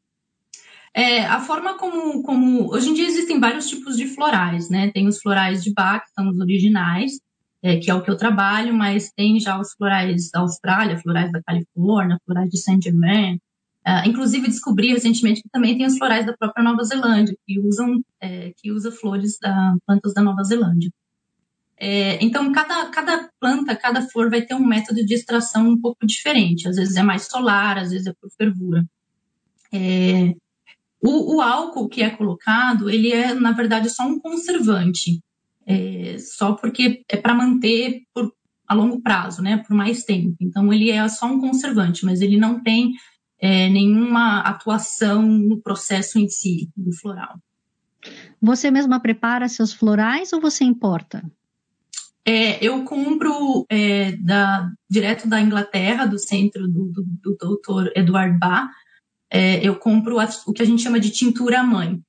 É, 0.93 1.27
a 1.27 1.41
forma 1.41 1.77
como, 1.77 2.23
como. 2.23 2.73
Hoje 2.73 2.89
em 2.89 2.95
dia 2.95 3.07
existem 3.07 3.39
vários 3.39 3.69
tipos 3.69 3.97
de 3.97 4.07
florais, 4.07 4.71
né? 4.71 4.91
Tem 4.91 5.07
os 5.07 5.21
florais 5.21 5.63
de 5.63 5.73
Bach, 5.73 6.03
que 6.03 6.13
são 6.13 6.31
os 6.31 6.39
originais, 6.39 7.21
é, 7.63 7.77
que 7.77 7.91
é 7.91 7.95
o 7.95 8.03
que 8.03 8.11
eu 8.11 8.17
trabalho, 8.17 8.73
mas 8.73 9.13
tem 9.13 9.39
já 9.39 9.61
os 9.61 9.73
florais 9.75 10.31
da 10.31 10.41
Austrália, 10.41 10.99
florais 10.99 11.31
da 11.31 11.43
Califórnia, 11.43 12.19
florais 12.25 12.51
de 12.51 12.59
Saint 12.59 12.83
Germain. 12.83 13.39
Uh, 13.87 14.09
inclusive 14.09 14.49
descobri 14.49 14.89
recentemente 14.89 15.43
que 15.43 15.49
também 15.49 15.77
tem 15.77 15.87
os 15.87 15.97
florais 15.97 16.27
da 16.27 16.37
própria 16.37 16.65
Nova 16.65 16.83
Zelândia, 16.83 17.37
que 17.47 17.61
usam 17.61 18.01
é, 18.21 18.53
que 18.57 18.73
usa 18.73 18.91
flores 18.91 19.39
da 19.41 19.77
plantas 19.87 20.13
da 20.13 20.23
Nova 20.23 20.43
Zelândia. 20.43 20.91
É, 21.79 22.23
então, 22.25 22.51
cada, 22.53 22.87
cada 22.87 23.31
planta, 23.39 23.77
cada 23.77 24.03
flor 24.03 24.31
vai 24.31 24.43
ter 24.43 24.55
um 24.55 24.67
método 24.67 25.05
de 25.05 25.15
extração 25.15 25.69
um 25.69 25.81
pouco 25.81 26.07
diferente. 26.07 26.69
Às 26.69 26.77
vezes 26.77 26.97
é 26.97 27.03
mais 27.03 27.27
solar, 27.27 27.79
às 27.79 27.91
vezes 27.91 28.07
é 28.07 28.13
por 28.21 28.31
fervura. 28.31 28.85
É, 29.73 30.35
o, 31.03 31.37
o, 31.37 31.41
álcool 31.41 31.89
que 31.89 32.03
é 32.03 32.11
colocado, 32.11 32.89
ele 32.89 33.13
é, 33.13 33.35
na 33.35 33.53
verdade, 33.53 33.91
só 33.91 34.05
um 34.07 34.19
conservante. 34.19 35.21
É, 35.67 36.17
só 36.19 36.53
porque 36.53 37.03
é 37.09 37.17
para 37.17 37.35
manter 37.35 38.03
por, 38.15 38.33
a 38.67 38.75
longo 38.75 39.03
prazo, 39.03 39.43
né, 39.43 39.59
por 39.59 39.77
mais 39.77 40.05
tempo. 40.05 40.37
Então, 40.41 40.73
ele 40.73 40.91
é 40.91 41.07
só 41.09 41.27
um 41.27 41.41
conservante, 41.41 42.05
mas 42.05 42.21
ele 42.21 42.39
não 42.39 42.63
tem 42.63 42.93
é, 43.39 43.69
nenhuma 43.69 44.41
atuação 44.41 45.23
no 45.23 45.61
processo 45.61 46.19
em 46.19 46.29
si 46.29 46.71
do 46.77 46.93
floral. 46.93 47.39
Você 48.41 48.71
mesma 48.71 49.01
prepara 49.01 49.49
seus 49.49 49.73
florais 49.73 50.33
ou 50.33 50.41
você 50.41 50.65
importa? 50.65 51.23
É, 52.29 52.65
eu 52.65 52.83
compro 52.85 53.65
é, 53.71 54.13
da, 54.17 54.69
direto 54.91 55.29
da 55.29 55.41
Inglaterra, 55.41 56.07
do 56.07 56.19
centro 56.19 56.67
do, 56.67 56.87
do, 56.87 57.05
do 57.23 57.37
doutor 57.39 57.93
Eduard 57.95 58.37
Bach, 58.37 58.69
é, 59.31 59.65
eu 59.65 59.77
compro 59.77 60.19
a, 60.19 60.29
o 60.47 60.53
que 60.53 60.63
a 60.63 60.65
gente 60.65 60.83
chama 60.83 60.99
de 60.99 61.11
tintura 61.11 61.63
mãe. 61.63 62.01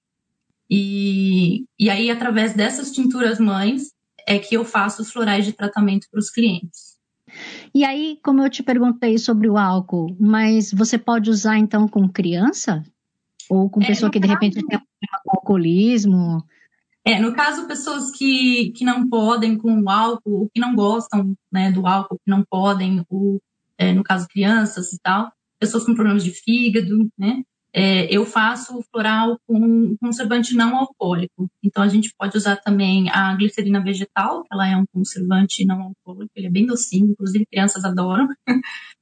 E, 0.69 1.65
e 1.79 1.89
aí, 1.89 2.09
através 2.09 2.53
dessas 2.53 2.91
tinturas 2.91 3.39
mães, 3.39 3.91
é 4.27 4.39
que 4.39 4.55
eu 4.55 4.65
faço 4.65 5.03
os 5.03 5.11
florais 5.11 5.45
de 5.45 5.53
tratamento 5.53 6.07
para 6.11 6.19
os 6.19 6.31
clientes. 6.31 6.97
E 7.73 7.85
aí, 7.85 8.19
como 8.23 8.41
eu 8.41 8.49
te 8.49 8.63
perguntei 8.63 9.17
sobre 9.17 9.47
o 9.47 9.57
álcool, 9.57 10.15
mas 10.19 10.71
você 10.71 10.97
pode 10.97 11.29
usar 11.29 11.57
então 11.57 11.87
com 11.87 12.09
criança? 12.09 12.83
Ou 13.49 13.69
com 13.69 13.81
é, 13.81 13.85
pessoa 13.85 14.11
que 14.11 14.19
de 14.19 14.27
repente 14.27 14.65
tem 14.65 14.79
alcoolismo? 15.27 16.43
É, 17.07 17.21
no 17.21 17.33
caso, 17.33 17.67
pessoas 17.67 18.11
que, 18.11 18.71
que 18.71 18.83
não 18.83 19.07
podem 19.07 19.57
com 19.57 19.81
o 19.81 19.89
álcool, 19.89 20.51
que 20.53 20.59
não 20.59 20.75
gostam 20.75 21.37
né, 21.49 21.71
do 21.71 21.87
álcool, 21.87 22.17
que 22.17 22.29
não 22.29 22.43
podem, 22.43 23.01
ou, 23.09 23.41
é, 23.77 23.93
no 23.93 24.03
caso, 24.03 24.27
crianças 24.27 24.91
e 24.91 24.99
tal, 24.99 25.31
pessoas 25.57 25.85
com 25.85 25.95
problemas 25.95 26.21
de 26.21 26.31
fígado, 26.31 27.09
né? 27.17 27.43
É, 27.71 28.13
eu 28.13 28.25
faço 28.25 28.83
floral 28.91 29.39
com 29.47 29.95
conservante 30.01 30.53
não 30.53 30.75
alcoólico. 30.75 31.49
Então, 31.63 31.81
a 31.81 31.87
gente 31.87 32.13
pode 32.17 32.35
usar 32.35 32.57
também 32.57 33.09
a 33.09 33.33
glicerina 33.35 33.81
vegetal, 33.81 34.43
que 34.43 34.49
ela 34.51 34.67
é 34.67 34.75
um 34.75 34.85
conservante 34.87 35.63
não 35.63 35.81
alcoólico, 35.83 36.31
ele 36.35 36.47
é 36.47 36.51
bem 36.51 36.65
docinho, 36.65 37.11
inclusive 37.11 37.45
crianças 37.45 37.85
adoram. 37.85 38.27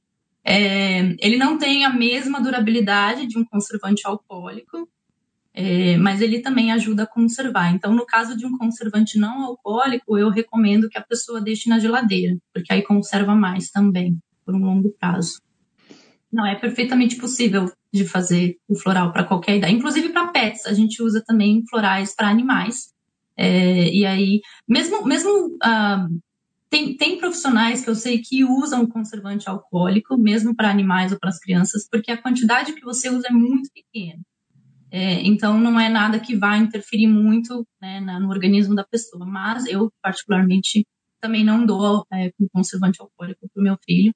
É, 0.48 1.00
ele 1.26 1.38
não 1.38 1.58
tem 1.58 1.86
a 1.86 1.90
mesma 1.90 2.40
durabilidade 2.40 3.26
de 3.26 3.36
um 3.36 3.44
conservante 3.44 4.06
alcoólico, 4.06 4.88
é, 5.58 5.96
mas 5.96 6.20
ele 6.20 6.42
também 6.42 6.74
ajuda 6.74 7.04
a 7.04 7.08
conservar. 7.08 7.74
Então, 7.74 7.96
no 7.96 8.06
caso 8.06 8.36
de 8.36 8.46
um 8.46 8.58
conservante 8.58 9.18
não 9.18 9.42
alcoólico, 9.42 10.18
eu 10.18 10.30
recomendo 10.30 10.90
que 10.90 10.98
a 10.98 11.02
pessoa 11.02 11.40
deixe 11.40 11.70
na 11.70 11.80
geladeira, 11.80 12.38
porque 12.54 12.74
aí 12.74 12.82
conserva 12.82 13.34
mais 13.34 13.72
também, 13.72 14.20
por 14.46 14.54
um 14.54 14.60
longo 14.60 14.94
prazo. 15.00 15.40
Não, 16.30 16.46
é 16.46 16.56
perfeitamente 16.56 17.16
possível 17.16 17.72
de 17.94 18.04
fazer 18.04 18.58
o 18.68 18.78
floral 18.78 19.14
para 19.14 19.24
qualquer 19.24 19.56
idade, 19.56 19.74
inclusive 19.74 20.10
para 20.10 20.28
pets. 20.28 20.66
A 20.66 20.74
gente 20.74 21.02
usa 21.02 21.24
também 21.26 21.64
florais 21.70 22.14
para 22.14 22.28
animais. 22.28 22.94
É, 23.38 23.88
e 23.94 24.06
aí, 24.06 24.42
mesmo, 24.68 25.06
mesmo 25.06 25.58
ah, 25.64 26.06
tem, 26.70 26.98
tem 26.98 27.18
profissionais 27.18 27.82
que 27.82 27.90
eu 27.90 27.96
sei 27.96 28.20
que 28.22 28.44
usam 28.44 28.86
conservante 28.86 29.48
alcoólico, 29.48 30.18
mesmo 30.18 30.54
para 30.54 30.70
animais 30.70 31.14
ou 31.14 31.18
para 31.18 31.30
as 31.30 31.40
crianças, 31.40 31.88
porque 31.90 32.12
a 32.12 32.22
quantidade 32.22 32.74
que 32.74 32.84
você 32.84 33.10
usa 33.10 33.30
é 33.30 33.32
muito 33.32 33.70
pequena. 33.74 34.20
É, 34.92 35.22
então, 35.22 35.60
não 35.60 35.80
é 35.80 35.90
nada 35.90 36.20
que 36.20 36.36
vai 36.36 36.60
interferir 36.60 37.08
muito 37.08 37.68
né, 37.82 38.00
no 38.00 38.30
organismo 38.30 38.76
da 38.76 38.84
pessoa. 38.84 39.26
Mas 39.26 39.66
eu, 39.66 39.92
particularmente, 40.02 40.86
também 41.20 41.44
não 41.44 41.66
dou 41.66 42.06
é, 42.12 42.32
conservante 42.52 43.02
alcoólico 43.02 43.50
para 43.54 43.62
o 43.62 43.64
meu 43.64 43.78
filho. 43.84 44.14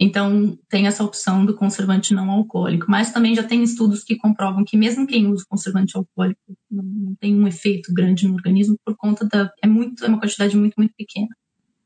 Então, 0.00 0.58
tem 0.68 0.86
essa 0.86 1.04
opção 1.04 1.46
do 1.46 1.54
conservante 1.54 2.12
não 2.12 2.30
alcoólico. 2.30 2.86
Mas 2.88 3.12
também 3.12 3.34
já 3.34 3.42
tem 3.42 3.62
estudos 3.62 4.02
que 4.02 4.16
comprovam 4.16 4.64
que 4.64 4.76
mesmo 4.76 5.06
quem 5.06 5.26
usa 5.28 5.44
conservante 5.48 5.96
alcoólico 5.96 6.40
não, 6.70 6.82
não 6.82 7.14
tem 7.14 7.34
um 7.34 7.46
efeito 7.46 7.92
grande 7.94 8.26
no 8.26 8.34
organismo 8.34 8.76
por 8.84 8.96
conta 8.96 9.24
da... 9.24 9.52
É, 9.62 9.66
muito, 9.66 10.04
é 10.04 10.08
uma 10.08 10.18
quantidade 10.18 10.56
muito, 10.56 10.74
muito 10.76 10.94
pequena. 10.96 11.28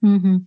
Uhum. 0.03 0.45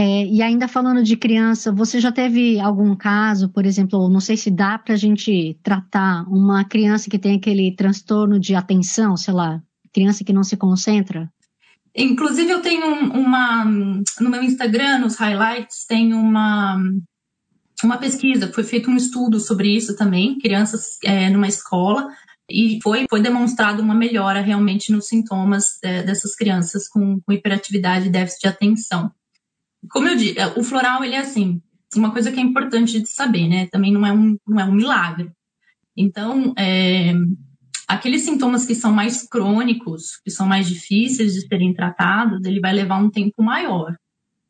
É, 0.00 0.24
e 0.26 0.40
ainda 0.42 0.68
falando 0.68 1.02
de 1.02 1.16
criança, 1.16 1.72
você 1.72 1.98
já 1.98 2.12
teve 2.12 2.60
algum 2.60 2.94
caso, 2.94 3.48
por 3.48 3.66
exemplo, 3.66 4.08
não 4.08 4.20
sei 4.20 4.36
se 4.36 4.48
dá 4.48 4.78
para 4.78 4.94
a 4.94 4.96
gente 4.96 5.58
tratar 5.60 6.22
uma 6.28 6.64
criança 6.64 7.10
que 7.10 7.18
tem 7.18 7.34
aquele 7.34 7.74
transtorno 7.74 8.38
de 8.38 8.54
atenção, 8.54 9.16
sei 9.16 9.34
lá, 9.34 9.60
criança 9.92 10.22
que 10.22 10.32
não 10.32 10.44
se 10.44 10.56
concentra? 10.56 11.28
Inclusive, 11.96 12.48
eu 12.48 12.62
tenho 12.62 13.10
uma. 13.12 13.64
No 13.64 14.30
meu 14.30 14.40
Instagram, 14.40 14.98
nos 14.98 15.16
highlights, 15.16 15.84
tem 15.88 16.14
uma, 16.14 16.80
uma 17.82 17.98
pesquisa, 17.98 18.52
foi 18.52 18.62
feito 18.62 18.88
um 18.88 18.96
estudo 18.96 19.40
sobre 19.40 19.76
isso 19.76 19.96
também, 19.96 20.38
crianças 20.38 20.96
é, 21.02 21.28
numa 21.28 21.48
escola, 21.48 22.06
e 22.48 22.78
foi, 22.84 23.04
foi 23.10 23.20
demonstrado 23.20 23.82
uma 23.82 23.96
melhora 23.96 24.42
realmente 24.42 24.92
nos 24.92 25.08
sintomas 25.08 25.82
é, 25.82 26.04
dessas 26.04 26.36
crianças 26.36 26.86
com, 26.86 27.20
com 27.20 27.32
hiperatividade 27.32 28.06
e 28.06 28.10
déficit 28.10 28.42
de 28.42 28.46
atenção 28.46 29.10
como 29.90 30.08
eu 30.08 30.16
disse, 30.16 30.36
o 30.56 30.62
floral, 30.62 31.04
ele 31.04 31.14
é 31.14 31.20
assim, 31.20 31.62
uma 31.96 32.12
coisa 32.12 32.30
que 32.30 32.38
é 32.38 32.42
importante 32.42 33.00
de 33.00 33.08
saber, 33.08 33.48
né? 33.48 33.66
Também 33.66 33.92
não 33.92 34.04
é 34.06 34.12
um, 34.12 34.36
não 34.46 34.60
é 34.60 34.64
um 34.64 34.72
milagre. 34.72 35.30
Então, 35.96 36.52
é, 36.56 37.12
aqueles 37.86 38.22
sintomas 38.22 38.66
que 38.66 38.74
são 38.74 38.92
mais 38.92 39.26
crônicos, 39.26 40.20
que 40.22 40.30
são 40.30 40.46
mais 40.46 40.68
difíceis 40.68 41.32
de 41.32 41.46
serem 41.46 41.72
tratados, 41.72 42.44
ele 42.44 42.60
vai 42.60 42.72
levar 42.72 42.98
um 42.98 43.10
tempo 43.10 43.42
maior. 43.42 43.96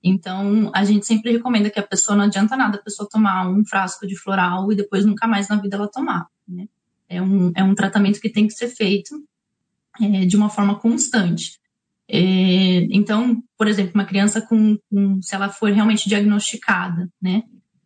Então, 0.03 0.71
a 0.75 0.85
gente 0.85 1.07
sempre 1.07 1.33
recomenda 1.33 1.71
que 1.71 1.79
a 1.79 1.87
pessoa 1.87 2.17
não 2.17 2.25
adianta 2.25 2.57
nada 2.57 2.77
a 2.77 2.83
pessoa 2.83 3.09
tomar 3.11 3.49
um 3.49 3.65
frasco 3.65 4.07
de 4.07 4.17
floral 4.17 4.71
e 4.73 4.77
depois 4.77 5.05
nunca 5.05 5.27
mais 5.27 5.49
na 5.49 5.57
vida 5.57 5.77
ela 5.77 5.89
tomar. 5.89 6.27
Né? 6.47 6.67
É, 7.09 7.21
um, 7.21 7.53
é 7.55 7.65
um 7.65 7.75
tratamento 7.75 8.21
que 8.21 8.31
tem 8.31 8.47
que 8.47 8.53
ser 8.53 8.69
feito 8.69 9.15
é, 10.01 10.25
de 10.25 10.37
uma 10.37 10.49
forma 10.49 10.79
constante. 10.79 11.59
É, 12.11 12.87
então, 12.91 13.43
por 13.57 13.69
exemplo, 13.69 13.93
uma 13.95 14.05
criança 14.05 14.41
com, 14.41 14.79
com, 14.91 15.21
se 15.21 15.35
ela 15.35 15.51
for 15.51 15.71
realmente 15.71 16.09
diagnosticada, 16.09 17.09
né, 17.21 17.43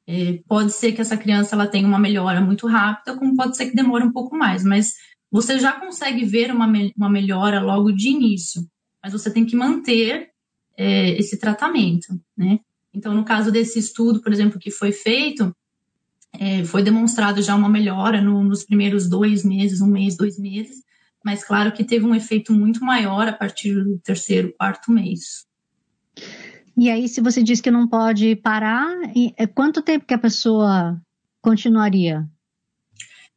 é, 0.07 0.41
pode 0.47 0.73
ser 0.73 0.93
que 0.93 1.01
essa 1.01 1.17
criança 1.17 1.57
ela 1.57 1.67
tenha 1.67 1.87
uma 1.87 1.99
melhora 1.99 2.41
muito 2.41 2.67
rápida, 2.67 3.17
como 3.17 3.37
pode 3.37 3.57
ser 3.57 3.67
que 3.67 3.77
demore 3.77 4.05
um 4.05 4.13
pouco 4.13 4.37
mais, 4.37 4.65
mas 4.65 4.95
você 5.31 5.59
já 5.59 5.73
consegue 5.73 6.25
ver 6.25 6.53
uma, 6.53 6.71
uma 6.97 7.09
melhora 7.09 7.61
logo 7.61 7.91
de 7.91 8.11
início, 8.11 8.63
mas 9.03 9.13
você 9.13 9.31
tem 9.31 9.45
que 9.45 9.57
manter 9.57 10.29
é, 10.77 11.11
esse 11.19 11.39
tratamento, 11.39 12.09
né? 12.37 12.61
Então, 12.95 13.15
no 13.15 13.25
caso 13.25 13.51
desse 13.51 13.79
estudo, 13.79 14.21
por 14.21 14.33
exemplo, 14.33 14.59
que 14.59 14.71
foi 14.71 14.93
feito, 14.93 15.55
é, 16.39 16.65
foi 16.65 16.83
demonstrado 16.83 17.41
já 17.41 17.55
uma 17.55 17.69
melhora 17.69 18.21
no, 18.21 18.45
nos 18.45 18.65
primeiros 18.65 19.09
dois 19.09 19.45
meses, 19.45 19.81
um 19.81 19.87
mês, 19.87 20.17
dois 20.17 20.39
meses, 20.39 20.82
mas 21.25 21.45
claro 21.45 21.73
que 21.73 21.85
teve 21.85 22.05
um 22.05 22.15
efeito 22.15 22.53
muito 22.53 22.85
maior 22.85 23.29
a 23.29 23.33
partir 23.33 23.75
do 23.75 23.99
terceiro, 23.99 24.55
quarto 24.59 24.91
mês. 24.91 25.47
E 26.77 26.89
aí, 26.91 27.09
se 27.09 27.21
você 27.21 27.43
diz 27.43 27.61
que 27.61 27.71
não 27.71 27.87
pode 27.87 28.35
parar, 28.37 28.89
é 29.37 29.47
quanto 29.47 29.83
tempo 29.83 30.07
que 30.07 30.15
a 30.15 30.19
pessoa 30.19 31.01
continuaria? 31.41 32.27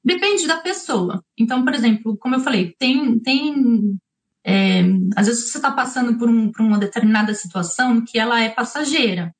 Depende 0.03 0.47
da 0.47 0.57
pessoa. 0.57 1.23
Então, 1.37 1.63
por 1.63 1.73
exemplo, 1.73 2.17
como 2.17 2.35
eu 2.35 2.39
falei, 2.39 2.73
tem, 2.77 3.19
tem 3.19 3.97
é, 4.45 4.81
às 5.15 5.25
vezes 5.25 5.49
você 5.49 5.57
está 5.57 5.71
passando 5.71 6.19
por, 6.19 6.29
um, 6.29 6.51
por, 6.51 6.61
uma 6.61 6.77
determinada 6.77 7.33
situação 7.33 8.05
que 8.05 8.19
ela 8.19 8.39
é 8.39 8.49
passageira. 8.49 9.33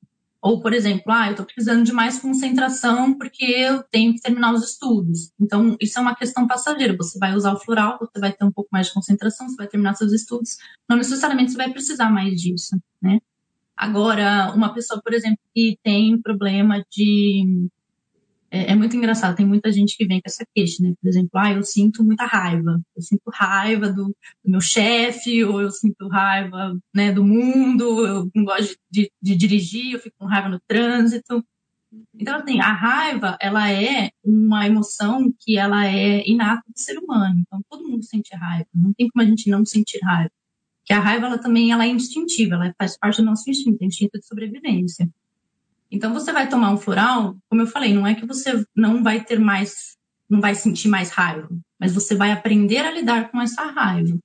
Ou, 0.45 0.61
por 0.61 0.73
exemplo, 0.73 1.11
ah, 1.11 1.25
eu 1.25 1.31
estou 1.31 1.43
precisando 1.43 1.83
de 1.83 1.91
mais 1.91 2.19
concentração 2.19 3.17
porque 3.17 3.43
eu 3.43 3.81
tenho 3.81 4.13
que 4.13 4.21
terminar 4.21 4.53
os 4.53 4.63
estudos. 4.63 5.31
Então, 5.41 5.75
isso 5.81 5.97
é 5.97 6.01
uma 6.03 6.15
questão 6.15 6.45
passageira. 6.45 6.95
Você 6.97 7.17
vai 7.17 7.33
usar 7.33 7.51
o 7.51 7.59
floral, 7.59 7.97
você 7.99 8.19
vai 8.19 8.31
ter 8.31 8.45
um 8.45 8.51
pouco 8.51 8.69
mais 8.71 8.85
de 8.85 8.93
concentração, 8.93 9.49
você 9.49 9.55
vai 9.55 9.67
terminar 9.67 9.95
seus 9.95 10.13
estudos. 10.13 10.57
Não 10.87 10.97
necessariamente 10.97 11.51
você 11.51 11.57
vai 11.57 11.71
precisar 11.71 12.11
mais 12.11 12.39
disso, 12.39 12.79
né? 13.01 13.17
Agora, 13.75 14.53
uma 14.53 14.71
pessoa, 14.71 15.01
por 15.01 15.15
exemplo, 15.15 15.39
que 15.51 15.79
tem 15.83 16.21
problema 16.21 16.85
de 16.91 17.67
é, 18.55 18.71
é, 18.71 18.75
muito 18.75 18.95
engraçado, 18.95 19.35
tem 19.35 19.45
muita 19.45 19.69
gente 19.69 19.97
que 19.97 20.05
vem 20.05 20.21
com 20.21 20.29
essa 20.29 20.45
queixa, 20.55 20.81
né? 20.81 20.93
Por 21.01 21.09
exemplo, 21.09 21.31
ah, 21.35 21.51
eu 21.51 21.63
sinto 21.63 22.03
muita 22.05 22.25
raiva. 22.25 22.79
Eu 22.95 23.01
sinto 23.01 23.29
raiva 23.29 23.89
do, 23.91 24.05
do 24.05 24.51
meu 24.51 24.61
chefe, 24.61 25.43
ou 25.43 25.61
eu 25.61 25.69
sinto 25.69 26.07
raiva 26.07 26.77
né, 26.93 27.11
do 27.11 27.21
mundo, 27.25 28.05
eu 28.07 28.31
não 28.33 28.45
gosto 28.45 28.77
de, 28.89 29.11
de, 29.21 29.35
dirigir, 29.35 29.93
eu 29.93 29.99
fico 29.99 30.15
com 30.17 30.25
raiva 30.25 30.47
no 30.47 30.61
trânsito. 30.65 31.43
Então, 32.13 32.37
assim, 32.37 32.61
a 32.61 32.71
raiva, 32.71 33.37
ela 33.41 33.69
é 33.69 34.11
uma 34.23 34.65
emoção 34.65 35.33
que 35.41 35.57
ela 35.57 35.85
é 35.85 36.25
inata 36.25 36.63
do 36.65 36.79
ser 36.79 36.97
humano. 36.97 37.41
Então, 37.45 37.61
todo 37.69 37.87
mundo 37.87 38.03
sente 38.05 38.33
raiva. 38.35 38.67
Não 38.73 38.93
tem 38.93 39.09
como 39.09 39.25
a 39.25 39.29
gente 39.29 39.49
não 39.49 39.65
sentir 39.65 39.99
raiva. 40.01 40.31
Que 40.85 40.93
a 40.93 40.99
raiva, 40.99 41.25
ela 41.27 41.37
também 41.37 41.71
ela 41.71 41.85
é 41.85 41.89
instintiva, 41.89 42.55
ela 42.55 42.73
faz 42.77 42.97
parte 42.97 43.17
do 43.21 43.25
nosso 43.25 43.49
instinto, 43.49 43.81
é 43.81 43.85
instinto 43.85 44.17
de 44.17 44.25
sobrevivência. 44.25 45.09
Então 45.95 46.13
você 46.13 46.33
vai 46.33 46.49
tomar 46.49 46.71
um 46.71 46.77
floral, 46.77 47.37
como 47.49 47.61
eu 47.61 47.67
falei, 47.67 47.93
não 47.93 48.05
é 48.05 48.13
que 48.13 48.25
você 48.25 48.65
não 48.75 49.01
vai 49.01 49.23
ter 49.23 49.39
mais, 49.39 49.95
não 50.29 50.41
vai 50.41 50.53
sentir 50.53 50.89
mais 50.89 51.09
raiva, 51.09 51.47
mas 51.79 51.93
você 51.93 52.13
vai 52.13 52.33
aprender 52.33 52.79
a 52.79 52.91
lidar 52.91 53.31
com 53.31 53.41
essa 53.41 53.63
raiva. 53.63 54.19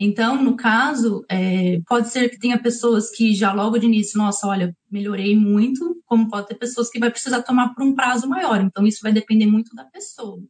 Então, 0.00 0.42
no 0.42 0.56
caso, 0.56 1.22
é, 1.28 1.80
pode 1.86 2.08
ser 2.08 2.30
que 2.30 2.38
tenha 2.38 2.58
pessoas 2.58 3.10
que 3.10 3.34
já 3.34 3.52
logo 3.52 3.76
de 3.76 3.84
início, 3.84 4.16
nossa, 4.16 4.46
olha, 4.46 4.74
melhorei 4.90 5.36
muito, 5.36 6.02
como 6.06 6.30
pode 6.30 6.48
ter 6.48 6.54
pessoas 6.54 6.88
que 6.88 6.98
vai 6.98 7.10
precisar 7.10 7.42
tomar 7.42 7.74
por 7.74 7.84
um 7.84 7.94
prazo 7.94 8.26
maior. 8.26 8.62
Então, 8.62 8.86
isso 8.86 9.00
vai 9.02 9.12
depender 9.12 9.46
muito 9.46 9.74
da 9.74 9.84
pessoa. 9.84 10.42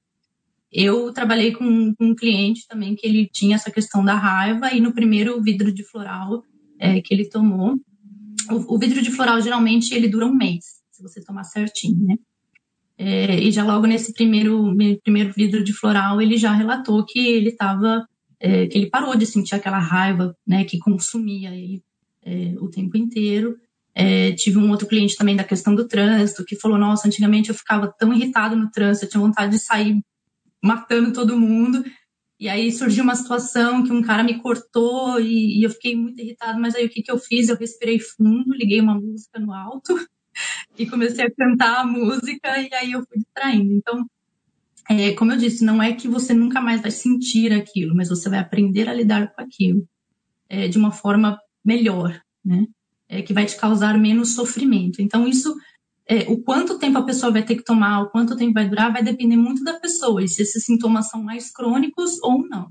Eu 0.70 1.12
trabalhei 1.12 1.52
com, 1.52 1.92
com 1.94 2.06
um 2.06 2.14
cliente 2.14 2.68
também 2.68 2.94
que 2.94 3.06
ele 3.06 3.28
tinha 3.32 3.56
essa 3.56 3.70
questão 3.70 4.04
da 4.04 4.14
raiva 4.14 4.72
e 4.72 4.80
no 4.80 4.92
primeiro 4.92 5.40
vidro 5.42 5.72
de 5.72 5.84
floral 5.84 6.44
é, 6.78 7.00
que 7.00 7.12
ele 7.12 7.28
tomou, 7.28 7.76
o, 8.50 8.78
vidro 8.78 9.02
de 9.02 9.10
floral, 9.10 9.40
geralmente, 9.40 9.94
ele 9.94 10.08
dura 10.08 10.26
um 10.26 10.34
mês, 10.34 10.64
se 10.90 11.02
você 11.02 11.22
tomar 11.22 11.44
certinho, 11.44 12.04
né? 12.04 12.16
É, 12.98 13.38
e 13.38 13.50
já 13.52 13.62
logo 13.62 13.86
nesse 13.86 14.12
primeiro, 14.12 14.74
primeiro 15.02 15.32
vidro 15.32 15.62
de 15.62 15.72
floral, 15.72 16.20
ele 16.20 16.36
já 16.38 16.52
relatou 16.52 17.04
que 17.04 17.18
ele 17.18 17.50
estava, 17.50 18.06
é, 18.40 18.66
que 18.66 18.78
ele 18.78 18.88
parou 18.88 19.14
de 19.14 19.26
sentir 19.26 19.54
aquela 19.54 19.78
raiva, 19.78 20.34
né, 20.46 20.64
que 20.64 20.78
consumia 20.78 21.54
ele 21.54 21.82
é, 22.24 22.54
o 22.58 22.68
tempo 22.68 22.96
inteiro. 22.96 23.56
É, 23.94 24.32
tive 24.32 24.58
um 24.58 24.70
outro 24.70 24.86
cliente 24.86 25.16
também 25.16 25.36
da 25.36 25.44
questão 25.44 25.74
do 25.74 25.86
trânsito, 25.86 26.44
que 26.44 26.56
falou, 26.56 26.78
nossa, 26.78 27.06
antigamente 27.06 27.50
eu 27.50 27.54
ficava 27.54 27.86
tão 27.86 28.12
irritado 28.14 28.56
no 28.56 28.70
trânsito, 28.70 29.06
eu 29.06 29.10
tinha 29.10 29.20
vontade 29.20 29.52
de 29.52 29.58
sair 29.58 30.00
matando 30.62 31.12
todo 31.12 31.38
mundo, 31.38 31.84
e 32.38 32.48
aí 32.48 32.70
surgiu 32.70 33.02
uma 33.02 33.16
situação 33.16 33.82
que 33.82 33.92
um 33.92 34.02
cara 34.02 34.22
me 34.22 34.40
cortou 34.40 35.18
e, 35.18 35.58
e 35.58 35.62
eu 35.64 35.70
fiquei 35.70 35.96
muito 35.96 36.20
irritado, 36.20 36.60
mas 36.60 36.74
aí 36.74 36.84
o 36.84 36.90
que, 36.90 37.02
que 37.02 37.10
eu 37.10 37.18
fiz? 37.18 37.48
Eu 37.48 37.56
respirei 37.56 37.98
fundo, 37.98 38.54
liguei 38.54 38.80
uma 38.80 38.94
música 38.94 39.38
no 39.40 39.52
alto 39.52 39.94
e 40.78 40.86
comecei 40.86 41.24
a 41.24 41.30
cantar 41.30 41.80
a 41.80 41.86
música 41.86 42.58
e 42.60 42.72
aí 42.74 42.92
eu 42.92 43.04
fui 43.06 43.18
distraindo. 43.18 43.72
Então, 43.72 44.06
é, 44.88 45.12
como 45.12 45.32
eu 45.32 45.38
disse, 45.38 45.64
não 45.64 45.82
é 45.82 45.94
que 45.94 46.06
você 46.06 46.34
nunca 46.34 46.60
mais 46.60 46.82
vai 46.82 46.90
sentir 46.90 47.52
aquilo, 47.52 47.94
mas 47.94 48.08
você 48.08 48.28
vai 48.28 48.38
aprender 48.38 48.88
a 48.88 48.94
lidar 48.94 49.34
com 49.34 49.40
aquilo 49.40 49.88
é, 50.48 50.68
de 50.68 50.78
uma 50.78 50.92
forma 50.92 51.38
melhor, 51.64 52.20
né? 52.44 52.66
É, 53.08 53.22
que 53.22 53.32
vai 53.32 53.46
te 53.46 53.56
causar 53.56 53.96
menos 53.98 54.34
sofrimento. 54.34 55.00
Então, 55.00 55.28
isso, 55.28 55.54
é, 56.08 56.20
o 56.28 56.40
quanto 56.42 56.78
tempo 56.78 56.98
a 56.98 57.04
pessoa 57.04 57.32
vai 57.32 57.42
ter 57.42 57.56
que 57.56 57.64
tomar, 57.64 58.02
o 58.02 58.10
quanto 58.10 58.36
tempo 58.36 58.54
vai 58.54 58.68
durar, 58.68 58.92
vai 58.92 59.02
depender 59.02 59.36
muito 59.36 59.64
da 59.64 59.74
pessoa 59.74 60.22
e 60.22 60.28
se 60.28 60.42
esses 60.42 60.64
sintomas 60.64 61.08
são 61.08 61.22
mais 61.22 61.50
crônicos 61.50 62.22
ou 62.22 62.46
não. 62.46 62.68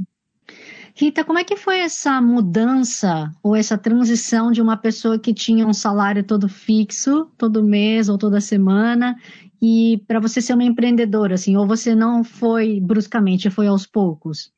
Rita, 0.98 1.25
como 1.25 1.38
é 1.38 1.44
que 1.44 1.58
foi 1.58 1.80
essa 1.80 2.22
mudança 2.22 3.30
ou 3.44 3.54
essa 3.54 3.77
transição 3.77 4.50
de 4.50 4.62
uma 4.62 4.77
pessoa 4.77 5.20
que 5.20 5.34
tinha 5.34 5.68
um 5.68 5.74
salário 5.74 6.24
todo 6.24 6.48
fixo, 6.48 7.30
todo 7.38 7.62
mês 7.62 8.08
ou 8.08 8.18
toda 8.18 8.39
semana, 8.39 9.13
e 9.62 10.01
para 10.08 10.22
você 10.22 10.42
ser 10.42 10.54
uma 10.54 10.63
empreendedora, 10.63 11.36
assim, 11.36 11.58
ou 11.58 11.68
você 11.68 11.94
não 11.94 12.24
foi 12.24 12.80
bruscamente, 12.80 13.50
foi 13.50 13.68
aos 13.68 13.86
poucos? 13.86 14.54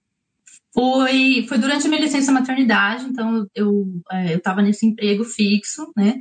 Foi, 0.71 1.43
foi 1.49 1.57
durante 1.57 1.87
a 1.87 1.89
minha 1.89 2.01
licença 2.01 2.31
maternidade, 2.31 3.05
então 3.05 3.47
eu 3.55 3.87
é, 4.11 4.35
estava 4.35 4.61
nesse 4.61 4.85
emprego 4.85 5.23
fixo, 5.23 5.91
né, 5.97 6.19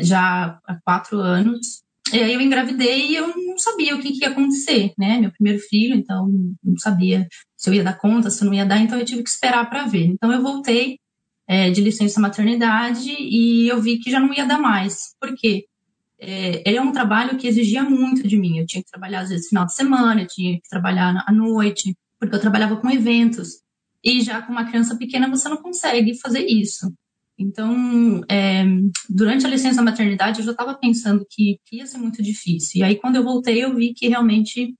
já 0.00 0.58
há 0.66 0.76
quatro 0.76 1.18
anos, 1.18 1.82
e 2.12 2.18
aí 2.18 2.34
eu 2.34 2.40
engravidei 2.40 3.08
e 3.08 3.16
eu 3.16 3.28
não 3.28 3.58
sabia 3.58 3.94
o 3.94 4.00
que, 4.00 4.12
que, 4.12 4.24
ia 4.24 4.30
acontecer, 4.30 4.92
né? 4.96 5.18
Meu 5.18 5.30
primeiro 5.32 5.58
filho, 5.58 5.94
então 5.94 6.28
não 6.62 6.76
sabia 6.78 7.26
se 7.56 7.68
eu 7.68 7.74
ia 7.74 7.84
dar 7.84 7.98
conta, 7.98 8.30
se 8.30 8.42
eu 8.42 8.46
não 8.46 8.54
ia 8.54 8.64
dar, 8.64 8.78
então 8.78 8.98
eu 8.98 9.04
tive 9.04 9.22
que 9.22 9.30
esperar 9.30 9.68
para 9.68 9.86
ver. 9.86 10.06
Então 10.06 10.32
eu 10.32 10.42
voltei 10.42 10.98
é, 11.46 11.70
de 11.70 11.80
licença 11.80 12.20
maternidade 12.20 13.10
e 13.10 13.68
eu 13.68 13.80
vi 13.80 13.98
que 13.98 14.10
já 14.10 14.20
não 14.20 14.32
ia 14.32 14.46
dar 14.46 14.58
mais. 14.58 15.14
Por 15.20 15.34
quê? 15.34 15.64
É, 16.20 16.62
ele 16.66 16.76
é 16.76 16.82
um 16.82 16.92
trabalho 16.92 17.38
que 17.38 17.46
exigia 17.46 17.82
muito 17.82 18.26
de 18.26 18.36
mim. 18.36 18.58
Eu 18.58 18.66
tinha 18.66 18.82
que 18.82 18.90
trabalhar 18.90 19.20
às 19.20 19.30
vezes 19.30 19.48
final 19.48 19.64
de 19.66 19.74
semana, 19.74 20.22
eu 20.22 20.26
tinha 20.26 20.60
que 20.60 20.68
trabalhar 20.68 21.24
à 21.26 21.32
noite, 21.32 21.96
porque 22.18 22.34
eu 22.34 22.40
trabalhava 22.40 22.76
com 22.76 22.90
eventos. 22.90 23.62
E 24.04 24.20
já 24.20 24.42
com 24.42 24.52
uma 24.52 24.66
criança 24.66 24.96
pequena 24.96 25.28
você 25.28 25.48
não 25.48 25.56
consegue 25.56 26.18
fazer 26.18 26.46
isso. 26.46 26.92
Então, 27.38 28.22
é, 28.28 28.64
durante 29.08 29.46
a 29.46 29.48
licença 29.48 29.80
maternidade, 29.80 30.40
eu 30.40 30.44
já 30.44 30.50
estava 30.50 30.74
pensando 30.74 31.24
que, 31.30 31.60
ia 31.70 31.86
ser 31.86 31.98
muito 31.98 32.20
difícil. 32.20 32.80
E 32.80 32.82
aí, 32.82 32.96
quando 32.96 33.14
eu 33.14 33.22
voltei, 33.22 33.62
eu 33.62 33.74
vi 33.76 33.94
que 33.94 34.08
realmente 34.08 34.74